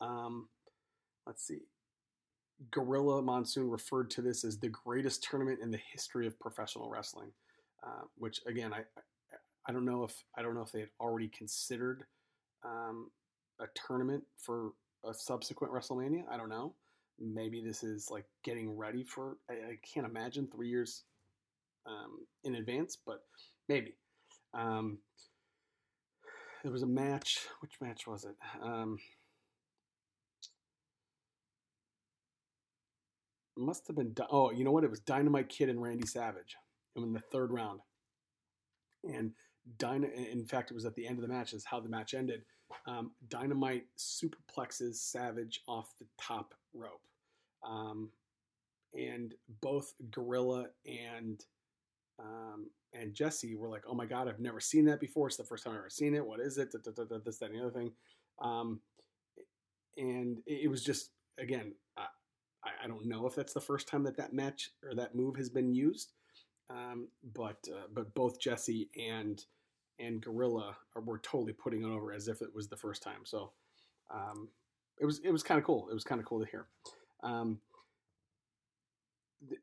Um, 0.00 0.48
let's 1.26 1.46
see. 1.46 1.60
Gorilla 2.70 3.22
Monsoon 3.22 3.70
referred 3.70 4.10
to 4.10 4.22
this 4.22 4.44
as 4.44 4.58
the 4.58 4.68
greatest 4.68 5.22
tournament 5.22 5.60
in 5.62 5.70
the 5.70 5.80
history 5.92 6.26
of 6.26 6.38
professional 6.40 6.88
wrestling, 6.88 7.30
uh, 7.86 8.02
which 8.16 8.40
again, 8.46 8.72
I, 8.72 8.82
I 9.68 9.72
don't 9.72 9.84
know 9.84 10.04
if 10.04 10.14
I 10.36 10.42
don't 10.42 10.54
know 10.54 10.62
if 10.62 10.72
they 10.72 10.80
had 10.80 10.90
already 11.00 11.28
considered 11.28 12.04
um, 12.64 13.10
a 13.60 13.64
tournament 13.86 14.24
for 14.38 14.72
a 15.04 15.12
subsequent 15.12 15.72
WrestleMania. 15.72 16.22
I 16.30 16.36
don't 16.36 16.48
know. 16.48 16.74
Maybe 17.18 17.62
this 17.62 17.82
is 17.82 18.10
like 18.10 18.24
getting 18.44 18.76
ready 18.76 19.04
for. 19.04 19.36
I, 19.50 19.54
I 19.54 19.78
can't 19.92 20.06
imagine 20.06 20.48
three 20.48 20.68
years 20.68 21.04
um, 21.86 22.26
in 22.44 22.56
advance, 22.56 22.96
but 23.04 23.24
maybe. 23.68 23.94
Um, 24.54 24.98
there 26.62 26.72
was 26.72 26.82
a 26.82 26.86
match. 26.86 27.40
Which 27.60 27.72
match 27.80 28.06
was 28.06 28.24
it? 28.24 28.34
Um, 33.56 33.66
must 33.66 33.86
have 33.86 33.96
been. 33.96 34.14
Oh, 34.30 34.50
you 34.50 34.64
know 34.64 34.72
what? 34.72 34.84
It 34.84 34.90
was 34.90 35.00
Dynamite 35.00 35.48
Kid 35.48 35.68
and 35.68 35.82
Randy 35.82 36.06
Savage 36.06 36.56
in 36.94 37.12
the 37.12 37.20
third 37.20 37.52
round. 37.52 37.80
And 39.04 39.32
Dyna, 39.78 40.08
in 40.08 40.44
fact, 40.44 40.70
it 40.70 40.74
was 40.74 40.84
at 40.84 40.94
the 40.94 41.06
end 41.06 41.18
of 41.18 41.22
the 41.22 41.32
match. 41.32 41.52
Is 41.52 41.64
how 41.64 41.80
the 41.80 41.88
match 41.88 42.14
ended. 42.14 42.42
Um, 42.86 43.12
Dynamite 43.28 43.86
superplexes 43.96 44.96
Savage 44.96 45.62
off 45.68 45.94
the 45.98 46.06
top 46.20 46.54
rope, 46.74 47.02
um, 47.66 48.10
and 48.94 49.34
both 49.60 49.94
Gorilla 50.10 50.66
and 50.84 51.44
um, 52.18 52.70
and 52.92 53.14
Jesse 53.14 53.54
were 53.54 53.68
like, 53.68 53.84
"Oh 53.86 53.94
my 53.94 54.06
god, 54.06 54.28
I've 54.28 54.40
never 54.40 54.60
seen 54.60 54.84
that 54.86 55.00
before. 55.00 55.28
It's 55.28 55.36
the 55.36 55.44
first 55.44 55.64
time 55.64 55.74
I've 55.74 55.80
ever 55.80 55.90
seen 55.90 56.14
it. 56.14 56.26
What 56.26 56.40
is 56.40 56.58
it? 56.58 56.72
Da, 56.72 56.78
da, 56.84 57.04
da, 57.04 57.18
this, 57.24 57.38
that, 57.38 57.50
and 57.50 57.58
the 57.58 57.62
other 57.66 57.78
thing." 57.78 57.92
Um, 58.40 58.80
and 59.96 60.38
it 60.46 60.68
was 60.70 60.82
just 60.82 61.10
again, 61.38 61.72
I, 62.86 62.88
don't 62.88 63.06
know 63.06 63.26
if 63.26 63.34
that's 63.34 63.52
the 63.52 63.60
first 63.60 63.88
time 63.88 64.04
that 64.04 64.16
that 64.16 64.32
match 64.32 64.70
or 64.84 64.94
that 64.94 65.14
move 65.14 65.36
has 65.36 65.50
been 65.50 65.74
used, 65.74 66.12
um, 66.70 67.08
but 67.34 67.58
uh, 67.72 67.86
but 67.92 68.14
both 68.14 68.40
Jesse 68.40 68.90
and 68.96 69.44
and 69.98 70.20
Gorilla 70.22 70.76
are, 70.94 71.02
were 71.02 71.18
totally 71.18 71.52
putting 71.52 71.82
it 71.82 71.88
over 71.88 72.12
as 72.12 72.28
if 72.28 72.42
it 72.42 72.54
was 72.54 72.68
the 72.68 72.76
first 72.76 73.02
time. 73.02 73.20
So 73.24 73.52
um, 74.12 74.48
it 75.00 75.06
was 75.06 75.20
it 75.24 75.30
was 75.30 75.42
kind 75.42 75.58
of 75.58 75.64
cool. 75.64 75.88
It 75.90 75.94
was 75.94 76.04
kind 76.04 76.20
of 76.20 76.26
cool 76.26 76.40
to 76.40 76.50
hear. 76.50 76.66
Um, 77.22 77.58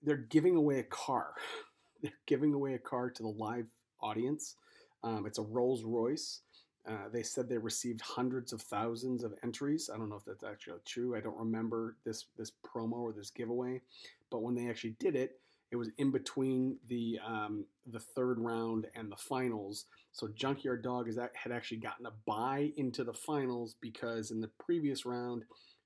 they're 0.02 0.18
giving 0.18 0.56
away 0.56 0.80
a 0.80 0.84
car. 0.84 1.34
They're 2.02 2.12
giving 2.28 2.54
away 2.54 2.74
a 2.74 2.80
car 2.80 3.10
to 3.10 3.24
the 3.24 3.30
live 3.30 3.68
audience. 4.02 4.58
Um, 5.06 5.26
it's 5.26 5.38
a 5.38 5.42
Rolls 5.42 5.86
Royce. 5.86 6.42
Uh, 6.88 7.08
they 7.12 7.24
said 7.24 7.48
they 7.48 7.58
received 7.58 8.02
hundreds 8.02 8.52
of 8.52 8.62
thousands 8.62 9.24
of 9.24 9.34
entries. 9.44 9.90
I 9.94 9.98
don't 9.98 10.10
know 10.10 10.18
if 10.18 10.26
that's 10.26 10.44
actually 10.44 10.80
true. 10.86 11.16
I 11.16 11.22
don't 11.22 11.38
remember 11.38 11.96
this 12.04 12.26
this 12.38 12.52
promo 12.66 12.94
or 12.94 13.14
this 13.14 13.30
giveaway, 13.30 13.82
but 14.30 14.42
when 14.42 14.54
they 14.54 14.70
actually 14.70 14.96
did 15.00 15.16
it, 15.16 15.40
it 15.72 15.78
was 15.78 15.90
in 15.98 16.12
between 16.12 16.78
the 16.88 17.20
um, 17.26 17.66
the 17.88 18.00
third 18.00 18.38
round 18.38 18.88
and 18.96 19.12
the 19.12 19.16
finals. 19.16 19.86
So 20.12 20.28
Junkyard 20.28 20.84
Dog 20.84 21.08
is 21.08 21.16
that, 21.16 21.32
had 21.36 21.52
actually 21.52 21.78
gotten 21.78 22.06
a 22.06 22.12
bye 22.26 22.72
into 22.78 23.04
the 23.04 23.14
finals 23.14 23.76
because 23.82 24.30
in 24.30 24.40
the 24.40 24.50
previous 24.60 25.06
round, 25.06 25.46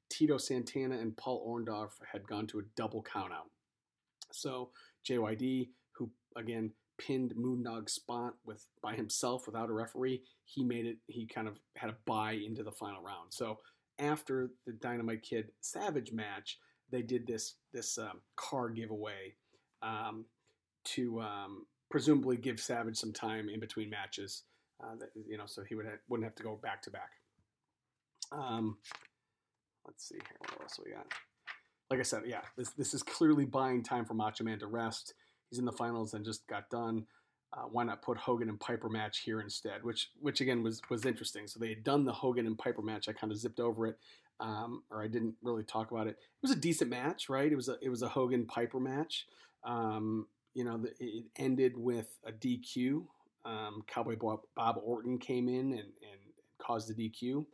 Tito 0.09 0.37
Santana 0.37 0.97
and 0.97 1.15
Paul 1.15 1.45
Orndorff 1.47 1.91
had 2.11 2.27
gone 2.27 2.47
to 2.47 2.59
a 2.59 2.63
double 2.75 3.03
countout. 3.03 3.49
So 4.31 4.71
JYD, 5.07 5.69
who 5.91 6.09
again 6.35 6.71
pinned 6.97 7.33
Moondog 7.35 7.89
Spot 7.89 8.33
with 8.45 8.65
by 8.81 8.95
himself 8.95 9.45
without 9.45 9.69
a 9.69 9.73
referee, 9.73 10.23
he 10.45 10.63
made 10.63 10.85
it. 10.85 10.97
He 11.07 11.25
kind 11.25 11.47
of 11.47 11.59
had 11.75 11.89
a 11.89 11.97
bye 12.05 12.33
into 12.33 12.63
the 12.63 12.71
final 12.71 13.01
round. 13.01 13.31
So 13.31 13.59
after 13.99 14.51
the 14.65 14.73
Dynamite 14.73 15.23
Kid 15.23 15.51
Savage 15.61 16.11
match, 16.11 16.59
they 16.91 17.01
did 17.01 17.27
this 17.27 17.55
this 17.73 17.97
um, 17.97 18.21
car 18.35 18.69
giveaway 18.69 19.35
um, 19.81 20.25
to 20.85 21.21
um, 21.21 21.65
presumably 21.89 22.37
give 22.37 22.59
Savage 22.59 22.97
some 22.97 23.13
time 23.13 23.49
in 23.49 23.59
between 23.59 23.89
matches. 23.89 24.43
Uh, 24.83 24.95
that, 24.99 25.09
you 25.27 25.37
know, 25.37 25.47
so 25.47 25.63
he 25.63 25.73
would 25.73 25.85
have, 25.85 25.97
wouldn't 26.07 26.25
have 26.25 26.35
to 26.35 26.43
go 26.43 26.55
back 26.61 26.83
to 26.83 26.91
back. 26.91 27.09
Um, 28.31 28.77
let's 29.87 30.07
see 30.07 30.15
here. 30.15 30.37
What 30.39 30.61
else 30.61 30.79
we 30.83 30.91
got? 30.91 31.07
Like 31.89 31.99
I 31.99 32.03
said, 32.03 32.23
yeah, 32.25 32.41
this 32.57 32.69
this 32.71 32.93
is 32.93 33.01
clearly 33.01 33.45
buying 33.45 33.81
time 33.81 34.05
for 34.05 34.13
Macho 34.13 34.43
Man 34.43 34.59
to 34.59 34.67
rest. 34.67 35.13
He's 35.49 35.59
in 35.59 35.65
the 35.65 35.71
finals 35.71 36.13
and 36.13 36.25
just 36.25 36.47
got 36.47 36.69
done. 36.69 37.05
Uh, 37.53 37.63
why 37.71 37.83
not 37.83 38.01
put 38.01 38.17
Hogan 38.17 38.49
and 38.49 38.59
Piper 38.59 38.89
match 38.89 39.19
here 39.19 39.39
instead? 39.39 39.83
Which 39.83 40.09
which 40.19 40.41
again 40.41 40.63
was 40.63 40.81
was 40.89 41.05
interesting. 41.05 41.47
So 41.47 41.59
they 41.59 41.69
had 41.69 41.83
done 41.83 42.03
the 42.03 42.11
Hogan 42.11 42.45
and 42.45 42.57
Piper 42.57 42.81
match. 42.81 43.07
I 43.07 43.13
kind 43.13 43.31
of 43.31 43.39
zipped 43.39 43.59
over 43.59 43.87
it, 43.87 43.97
um, 44.39 44.83
or 44.91 45.01
I 45.01 45.07
didn't 45.07 45.35
really 45.41 45.63
talk 45.63 45.91
about 45.91 46.07
it. 46.07 46.11
It 46.11 46.41
was 46.41 46.51
a 46.51 46.55
decent 46.55 46.89
match, 46.89 47.29
right? 47.29 47.49
It 47.49 47.55
was 47.55 47.69
a 47.69 47.77
it 47.81 47.89
was 47.89 48.01
a 48.01 48.09
Hogan 48.09 48.45
Piper 48.45 48.79
match. 48.79 49.27
Um, 49.63 50.27
you 50.53 50.63
know, 50.63 50.77
the, 50.77 50.91
it 50.99 51.25
ended 51.37 51.77
with 51.77 52.17
a 52.25 52.31
DQ. 52.31 53.05
Um, 53.45 53.83
Cowboy 53.87 54.17
Bob, 54.17 54.41
Bob, 54.55 54.81
Orton 54.83 55.19
came 55.19 55.47
in 55.47 55.71
and, 55.71 55.73
and 55.73 56.19
caused 56.57 56.93
the 56.93 57.09
DQ. 57.09 57.45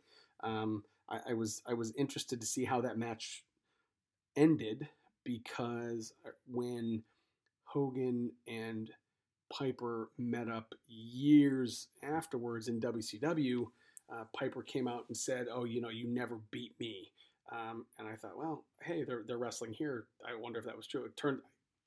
Um, 0.42 0.82
I, 1.08 1.20
I, 1.30 1.34
was 1.34 1.62
I 1.68 1.74
was 1.74 1.92
interested 1.96 2.40
to 2.40 2.46
see 2.46 2.64
how 2.64 2.80
that 2.80 2.98
match 2.98 3.44
ended 4.36 4.88
because 5.22 6.12
uh, 6.26 6.30
when 6.46 7.02
Hogan 7.74 8.30
and 8.46 8.88
Piper 9.52 10.10
met 10.16 10.48
up 10.48 10.72
years 10.86 11.88
afterwards 12.04 12.68
in 12.68 12.80
WCW, 12.80 13.64
uh, 14.12 14.24
Piper 14.36 14.62
came 14.62 14.86
out 14.86 15.04
and 15.08 15.16
said, 15.16 15.48
"Oh, 15.52 15.64
you 15.64 15.80
know, 15.80 15.88
you 15.88 16.08
never 16.08 16.40
beat 16.52 16.74
me." 16.78 17.10
Um, 17.52 17.84
and 17.98 18.08
I 18.08 18.14
thought, 18.14 18.38
well, 18.38 18.64
hey, 18.82 19.04
they're 19.04 19.24
they're 19.26 19.38
wrestling 19.38 19.72
here. 19.72 20.06
I 20.26 20.38
wonder 20.38 20.58
if 20.58 20.64
that 20.66 20.76
was 20.76 20.86
true. 20.86 21.04
It 21.04 21.16
turned. 21.16 21.40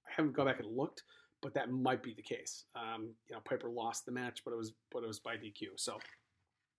I 0.08 0.12
haven't 0.16 0.34
gone 0.34 0.46
back 0.48 0.60
and 0.60 0.76
looked, 0.76 1.04
but 1.42 1.54
that 1.54 1.72
might 1.72 2.04
be 2.04 2.14
the 2.14 2.22
case. 2.22 2.66
Um, 2.76 3.14
you 3.30 3.36
know, 3.36 3.42
Piper 3.48 3.70
lost 3.70 4.06
the 4.06 4.12
match, 4.12 4.42
but 4.44 4.52
it 4.52 4.58
was 4.58 4.74
but 4.92 5.04
it 5.04 5.08
was 5.08 5.20
by 5.20 5.36
DQ. 5.36 5.68
So, 5.78 5.98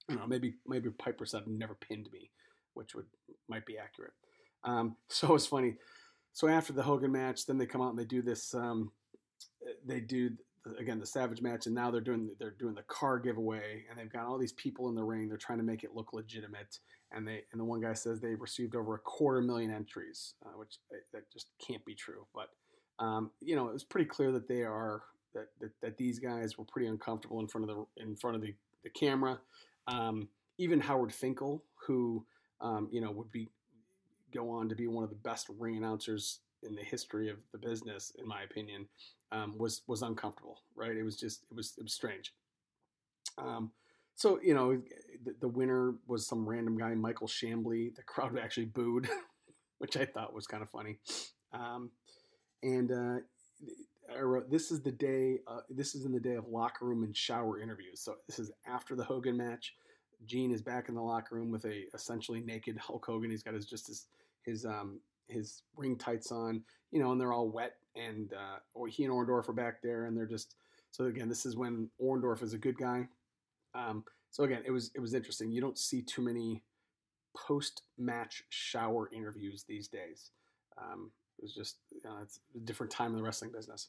don't 0.09 0.19
know. 0.19 0.27
Maybe 0.27 0.55
maybe 0.67 0.91
Piper 0.91 1.25
said 1.25 1.47
never 1.47 1.75
pinned 1.75 2.09
me, 2.13 2.31
which 2.75 2.95
would 2.95 3.07
might 3.49 3.67
be 3.67 3.79
accurate. 3.79 4.13
Um, 4.65 4.97
so 5.09 5.35
it's 5.35 5.47
funny. 5.47 5.77
So 6.33 6.47
after 6.47 6.73
the 6.73 6.83
Hogan 6.83 7.11
match, 7.11 7.47
then 7.47 7.59
they 7.59 7.67
come 7.67 7.81
out 7.81 7.91
and 7.91 7.99
they 7.99 8.05
do 8.05 8.23
this. 8.23 8.55
Um, 8.55 8.93
they 9.87 10.01
do 10.01 10.31
again 10.79 10.99
the 10.99 11.07
Savage 11.07 11.41
match, 11.41 11.67
and 11.67 11.75
now 11.75 11.91
they're 11.91 12.01
doing 12.01 12.31
they're 12.39 12.55
doing 12.59 12.75
the 12.75 12.83
car 12.83 13.19
giveaway, 13.19 13.85
and 13.89 13.99
they've 13.99 14.13
got 14.13 14.27
all 14.27 14.39
these 14.39 14.53
people 14.53 14.89
in 14.89 14.95
the 14.95 15.05
ring. 15.05 15.29
They're 15.29 15.39
trying 15.39 15.59
to 15.59 15.65
make 15.65 15.85
it 15.85 15.95
look 15.95 16.13
legitimate, 16.13 16.79
and 17.13 17.27
they 17.27 17.45
and 17.53 17.61
the 17.61 17.65
one 17.65 17.81
guy 17.81 17.93
says 17.95 18.21
they've 18.21 18.41
received 18.41 18.75
over 18.75 18.95
a 18.95 18.99
quarter 18.99 19.41
million 19.41 19.71
entries, 19.71 20.35
uh, 20.45 20.51
which 20.57 20.79
uh, 20.93 20.97
that 21.13 21.31
just 21.33 21.49
can't 21.65 21.85
be 21.85 21.95
true. 21.95 22.27
But 22.35 22.49
um, 23.03 23.31
you 23.41 23.57
know, 23.57 23.69
it 23.69 23.73
was 23.73 23.85
pretty 23.85 24.09
clear 24.09 24.33
that 24.33 24.49
they 24.49 24.63
are 24.63 25.03
that, 25.35 25.49
that, 25.61 25.71
that 25.83 25.97
these 25.97 26.19
guys 26.19 26.59
were 26.59 26.65
pretty 26.65 26.89
uncomfortable 26.89 27.41
in 27.41 27.47
front 27.47 27.69
of 27.69 27.77
the 27.77 28.03
in 28.03 28.17
front 28.17 28.37
of 28.37 28.43
the 28.43 28.55
the 28.85 28.91
camera. 28.91 29.39
Um, 29.87 30.29
even 30.59 30.81
Howard 30.81 31.13
Finkel, 31.13 31.65
who 31.87 32.25
um, 32.61 32.89
you 32.91 33.01
know 33.01 33.11
would 33.11 33.31
be 33.31 33.49
go 34.33 34.51
on 34.51 34.69
to 34.69 34.75
be 34.75 34.87
one 34.87 35.05
of 35.05 35.11
the 35.11 35.17
best 35.17 35.49
ring 35.59 35.77
announcers 35.77 36.41
in 36.63 36.75
the 36.75 36.83
history 36.83 37.31
of 37.31 37.37
the 37.53 37.59
business, 37.59 38.13
in 38.19 38.27
my 38.27 38.43
opinion, 38.43 38.87
um, 39.33 39.57
was 39.59 39.83
was 39.87 40.03
uncomfortable. 40.03 40.61
Right? 40.75 40.97
It 40.97 41.03
was 41.03 41.17
just 41.17 41.45
it 41.51 41.57
was 41.57 41.75
it 41.79 41.83
was 41.83 41.93
strange. 41.93 42.33
Um, 43.37 43.71
so 44.15 44.41
you 44.43 44.55
know, 44.55 44.81
the, 45.25 45.35
the, 45.41 45.49
winner 45.49 45.95
was 46.09 46.27
some 46.27 46.49
random 46.49 46.77
guy, 46.77 46.95
Michael 46.95 47.29
Shambly. 47.29 47.95
The 47.95 48.03
crowd 48.03 48.37
actually 48.37 48.67
booed, 48.67 49.09
which 49.79 49.97
I 49.97 50.05
thought 50.05 50.35
was 50.35 50.47
kind 50.47 50.63
of 50.63 50.71
funny. 50.71 50.99
Um, 51.53 51.91
and 52.65 52.91
uh, 52.91 53.21
I 54.17 54.21
wrote, 54.21 54.51
"This 54.51 54.73
is 54.73 54.83
the 54.83 54.91
day. 54.91 55.39
Uh, 55.47 55.61
this 55.71 55.95
is 55.95 56.05
in 56.05 56.13
the 56.13 56.21
day 56.21 56.35
of 56.35 56.49
locker 56.49 56.85
room 56.85 57.05
and 57.05 57.17
shower 57.17 57.61
interviews. 57.61 58.01
So 58.01 58.17
this 58.27 58.41
is 58.41 58.51
after 58.67 58.97
the 58.97 59.05
Hogan 59.05 59.37
match. 59.37 59.75
Gene 60.27 60.51
is 60.51 60.63
back 60.63 60.89
in 60.89 60.97
the 60.97 61.03
locker 61.03 61.37
room 61.37 61.53
with 61.53 61.65
a 61.65 61.85
essentially 61.95 62.41
naked 62.41 62.77
Hulk 62.77 63.07
Hogan. 63.07 63.31
He's 63.31 63.45
got 63.45 63.55
his 63.55 63.67
just 63.67 63.87
his 63.87 64.07
his 64.45 64.65
um, 64.65 65.01
his 65.29 65.63
ring 65.77 65.97
tights 65.97 66.33
on, 66.33 66.63
you 66.91 67.01
know, 67.01 67.13
and 67.13 67.21
they're 67.21 67.33
all 67.33 67.49
wet. 67.49 67.77
And 67.97 68.33
uh, 68.33 68.85
he 68.87 69.05
and 69.05 69.13
Orndorff 69.13 69.49
are 69.49 69.55
back 69.55 69.83
there, 69.83 70.07
and 70.07 70.17
they're 70.17 70.27
just 70.27 70.55
so 70.91 71.05
again. 71.05 71.29
This 71.29 71.47
is 71.47 71.57
when 71.57 71.91
Orndorff 72.03 72.43
is 72.43 72.53
a 72.53 72.59
good 72.59 72.79
guy. 72.79 73.09
Um, 73.75 74.05
so 74.31 74.45
again, 74.45 74.63
it 74.65 74.71
was 74.71 74.91
it 74.95 75.01
was 75.01 75.15
interesting. 75.15 75.51
You 75.51 75.61
don't 75.61 75.79
see 75.79 76.03
too 76.03 76.23
many 76.23 76.63
post 77.37 77.83
match 77.99 78.45
shower 78.51 79.11
interviews 79.13 79.65
these 79.69 79.89
days. 79.89 80.31
Um, 80.77 81.11
it 81.39 81.43
was 81.43 81.55
just 81.55 81.79
you 81.91 82.01
know, 82.05 82.17
it's 82.23 82.41
a 82.57 82.61
different 82.61 82.93
time 82.93 83.11
in 83.11 83.17
the 83.17 83.23
wrestling 83.23 83.53
business. 83.53 83.89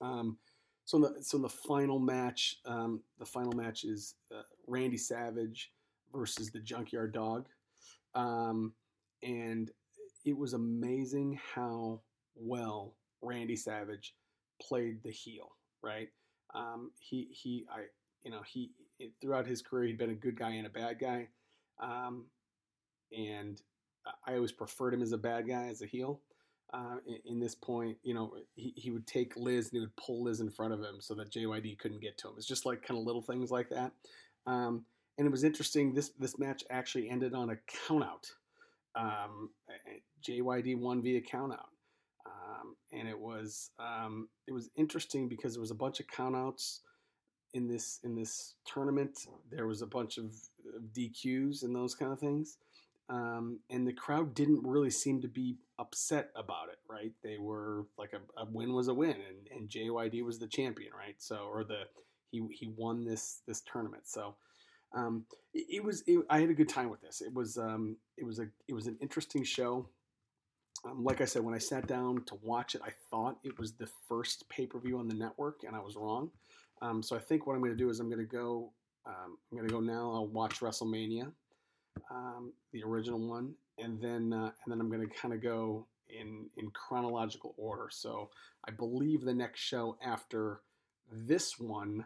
Um, 0.00 0.38
so 0.84 0.96
in 0.96 1.02
the 1.02 1.16
so 1.22 1.36
in 1.36 1.42
the 1.42 1.48
final 1.48 1.98
match, 1.98 2.58
um, 2.66 3.00
the 3.18 3.24
final 3.24 3.52
match 3.52 3.84
is 3.84 4.14
uh, 4.34 4.42
Randy 4.66 4.98
Savage 4.98 5.72
versus 6.12 6.50
the 6.50 6.60
Junkyard 6.60 7.12
Dog, 7.12 7.46
um, 8.14 8.72
and 9.22 9.70
it 10.24 10.36
was 10.36 10.52
amazing 10.52 11.38
how 11.54 12.00
well 12.34 12.94
Randy 13.22 13.56
Savage 13.56 14.14
played 14.60 15.02
the 15.02 15.10
heel. 15.10 15.52
Right, 15.82 16.08
um, 16.54 16.90
he 16.98 17.28
he 17.30 17.66
I 17.70 17.84
you 18.22 18.30
know 18.30 18.40
he 18.46 18.70
throughout 19.20 19.46
his 19.46 19.60
career 19.60 19.84
he'd 19.84 19.98
been 19.98 20.10
a 20.10 20.14
good 20.14 20.38
guy 20.38 20.50
and 20.50 20.66
a 20.66 20.70
bad 20.70 20.98
guy, 20.98 21.28
um, 21.78 22.24
and 23.16 23.60
I 24.26 24.34
always 24.34 24.52
preferred 24.52 24.94
him 24.94 25.02
as 25.02 25.12
a 25.12 25.18
bad 25.18 25.46
guy 25.46 25.68
as 25.68 25.82
a 25.82 25.86
heel 25.86 26.20
uh, 26.74 26.96
in, 27.06 27.18
in, 27.24 27.40
this 27.40 27.54
point, 27.54 27.96
you 28.02 28.14
know, 28.14 28.34
he, 28.56 28.72
he 28.76 28.90
would 28.90 29.06
take 29.06 29.36
Liz 29.36 29.66
and 29.66 29.74
he 29.74 29.80
would 29.80 29.96
pull 29.96 30.24
Liz 30.24 30.40
in 30.40 30.50
front 30.50 30.72
of 30.72 30.80
him 30.80 30.96
so 31.00 31.14
that 31.14 31.30
JYD 31.30 31.78
couldn't 31.78 32.00
get 32.00 32.18
to 32.18 32.28
him. 32.28 32.34
It's 32.36 32.46
just 32.46 32.66
like 32.66 32.82
kind 32.82 32.98
of 32.98 33.06
little 33.06 33.22
things 33.22 33.50
like 33.50 33.68
that. 33.70 33.92
Um, 34.46 34.84
and 35.16 35.26
it 35.26 35.30
was 35.30 35.44
interesting. 35.44 35.94
This 35.94 36.10
this 36.18 36.38
match 36.38 36.64
actually 36.70 37.08
ended 37.08 37.34
on 37.34 37.50
a 37.50 37.56
countout. 37.88 38.26
Um, 38.96 39.50
JYD 40.22 40.78
won 40.78 41.02
via 41.02 41.20
countout, 41.20 41.70
um, 42.26 42.76
and 42.92 43.08
it 43.08 43.18
was 43.18 43.70
um, 43.78 44.28
it 44.46 44.52
was 44.52 44.70
interesting 44.76 45.28
because 45.28 45.54
there 45.54 45.60
was 45.60 45.70
a 45.70 45.76
bunch 45.76 46.00
of 46.00 46.06
countouts 46.06 46.80
in 47.52 47.66
this 47.68 48.00
in 48.04 48.14
this 48.14 48.54
tournament. 48.66 49.26
There 49.50 49.66
was 49.66 49.82
a 49.82 49.86
bunch 49.86 50.18
of, 50.18 50.26
of 50.74 50.82
DQs 50.96 51.62
and 51.62 51.74
those 51.74 51.94
kind 51.94 52.12
of 52.12 52.20
things 52.20 52.58
um, 53.08 53.58
and 53.68 53.86
the 53.86 53.92
crowd 53.92 54.34
didn't 54.34 54.66
really 54.66 54.90
seem 54.90 55.20
to 55.22 55.28
be 55.28 55.56
upset 55.78 56.30
about 56.34 56.68
it, 56.70 56.78
right? 56.88 57.12
They 57.22 57.36
were 57.38 57.86
like 57.98 58.12
a, 58.14 58.40
a, 58.40 58.46
win 58.46 58.72
was 58.72 58.88
a 58.88 58.94
win, 58.94 59.16
and, 59.16 59.48
and 59.54 59.68
JYD 59.68 60.24
was 60.24 60.38
the 60.38 60.46
champion, 60.46 60.92
right? 60.96 61.16
So 61.18 61.48
or 61.52 61.64
the 61.64 61.82
he 62.30 62.42
he 62.50 62.72
won 62.76 63.04
this 63.04 63.42
this 63.46 63.60
tournament. 63.60 64.04
So 64.06 64.36
um, 64.94 65.24
it, 65.52 65.66
it, 65.76 65.84
was 65.84 66.02
it, 66.06 66.24
I 66.30 66.40
had 66.40 66.50
a 66.50 66.54
good 66.54 66.68
time 66.68 66.90
with 66.90 67.00
this. 67.00 67.20
It 67.20 67.32
was 67.32 67.58
um, 67.58 67.96
it 68.16 68.24
was 68.24 68.38
a 68.38 68.46
it 68.68 68.74
was 68.74 68.86
an 68.86 68.96
interesting 69.00 69.44
show. 69.44 69.88
Um, 70.84 71.02
like 71.02 71.20
I 71.20 71.24
said, 71.24 71.42
when 71.42 71.54
I 71.54 71.58
sat 71.58 71.86
down 71.86 72.24
to 72.26 72.36
watch 72.42 72.74
it, 72.74 72.82
I 72.84 72.90
thought 73.10 73.38
it 73.42 73.58
was 73.58 73.72
the 73.72 73.88
first 74.08 74.48
pay 74.48 74.66
per 74.66 74.78
view 74.78 74.98
on 74.98 75.08
the 75.08 75.14
network, 75.14 75.62
and 75.66 75.74
I 75.74 75.80
was 75.80 75.96
wrong. 75.96 76.30
Um, 76.82 77.02
so 77.02 77.16
I 77.16 77.20
think 77.20 77.46
what 77.46 77.54
I'm 77.54 77.60
going 77.60 77.72
to 77.72 77.78
do 77.78 77.90
is 77.90 78.00
I'm 78.00 78.08
going 78.08 78.18
to 78.18 78.24
go. 78.24 78.72
Um, 79.06 79.36
I'm 79.50 79.58
going 79.58 79.68
to 79.68 79.74
go 79.74 79.80
now. 79.80 80.12
I'll 80.14 80.26
watch 80.26 80.60
WrestleMania 80.60 81.30
um, 82.10 82.52
the 82.72 82.82
original 82.82 83.18
one, 83.18 83.54
and 83.78 84.00
then 84.00 84.32
uh, 84.32 84.50
and 84.64 84.72
then 84.72 84.80
I'm 84.80 84.90
going 84.90 85.06
to 85.08 85.14
kind 85.14 85.34
of 85.34 85.42
go 85.42 85.86
in 86.08 86.46
in 86.56 86.70
chronological 86.70 87.54
order. 87.56 87.88
So 87.90 88.30
I 88.66 88.70
believe 88.70 89.22
the 89.22 89.34
next 89.34 89.60
show 89.60 89.96
after 90.04 90.60
this 91.10 91.58
one 91.58 92.04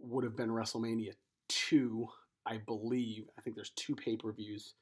would 0.00 0.24
have 0.24 0.36
been 0.36 0.50
WrestleMania 0.50 1.12
two. 1.48 2.08
I 2.48 2.58
believe 2.66 3.28
I 3.38 3.42
think 3.42 3.54
there's 3.56 3.72
two 3.76 3.94
pay 3.94 4.16
per 4.16 4.32
views 4.32 4.74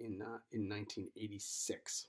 in 0.00 0.22
uh, 0.22 0.38
in 0.52 0.68
1986. 0.68 2.06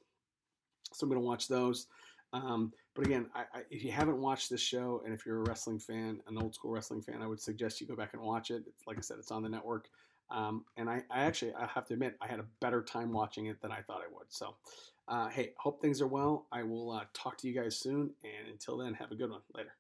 So 0.94 1.04
I'm 1.04 1.10
going 1.10 1.22
to 1.22 1.26
watch 1.26 1.48
those. 1.48 1.88
Um, 2.32 2.72
but 2.94 3.06
again, 3.06 3.28
I, 3.34 3.42
I, 3.54 3.62
if 3.72 3.84
you 3.84 3.92
haven't 3.92 4.18
watched 4.18 4.50
this 4.50 4.62
show, 4.62 5.02
and 5.04 5.14
if 5.14 5.26
you're 5.26 5.40
a 5.40 5.48
wrestling 5.48 5.80
fan, 5.80 6.22
an 6.28 6.38
old 6.38 6.54
school 6.54 6.72
wrestling 6.72 7.02
fan, 7.02 7.22
I 7.22 7.28
would 7.28 7.42
suggest 7.42 7.82
you 7.82 7.88
go 7.88 7.96
back 7.96 8.14
and 8.14 8.22
watch 8.22 8.52
it. 8.52 8.64
It's, 8.68 8.86
like 8.86 8.98
I 8.98 9.02
said, 9.02 9.18
it's 9.20 9.32
on 9.32 9.42
the 9.42 9.50
network. 9.50 9.90
Um, 10.30 10.66
and 10.78 10.90
I, 10.90 11.02
I, 11.10 11.22
actually, 11.22 11.54
I 11.56 11.66
have 11.66 11.86
to 11.88 11.94
admit, 11.94 12.16
I 12.22 12.28
had 12.28 12.40
a 12.40 12.46
better 12.60 12.84
time 12.84 13.12
watching 13.12 13.48
it 13.48 13.62
than 13.62 13.72
I 13.72 13.82
thought 13.82 14.02
I 14.02 14.14
would. 14.14 14.28
So, 14.30 14.56
uh, 15.08 15.28
hey, 15.30 15.54
hope 15.58 15.82
things 15.82 16.02
are 16.02 16.08
well. 16.08 16.46
I 16.52 16.62
will 16.62 16.92
uh, 16.92 17.06
talk 17.14 17.38
to 17.40 17.48
you 17.48 17.60
guys 17.60 17.76
soon. 17.78 18.12
And 18.24 18.52
until 18.52 18.78
then, 18.78 18.94
have 18.94 19.12
a 19.12 19.16
good 19.16 19.32
one. 19.32 19.42
Later. 19.56 19.74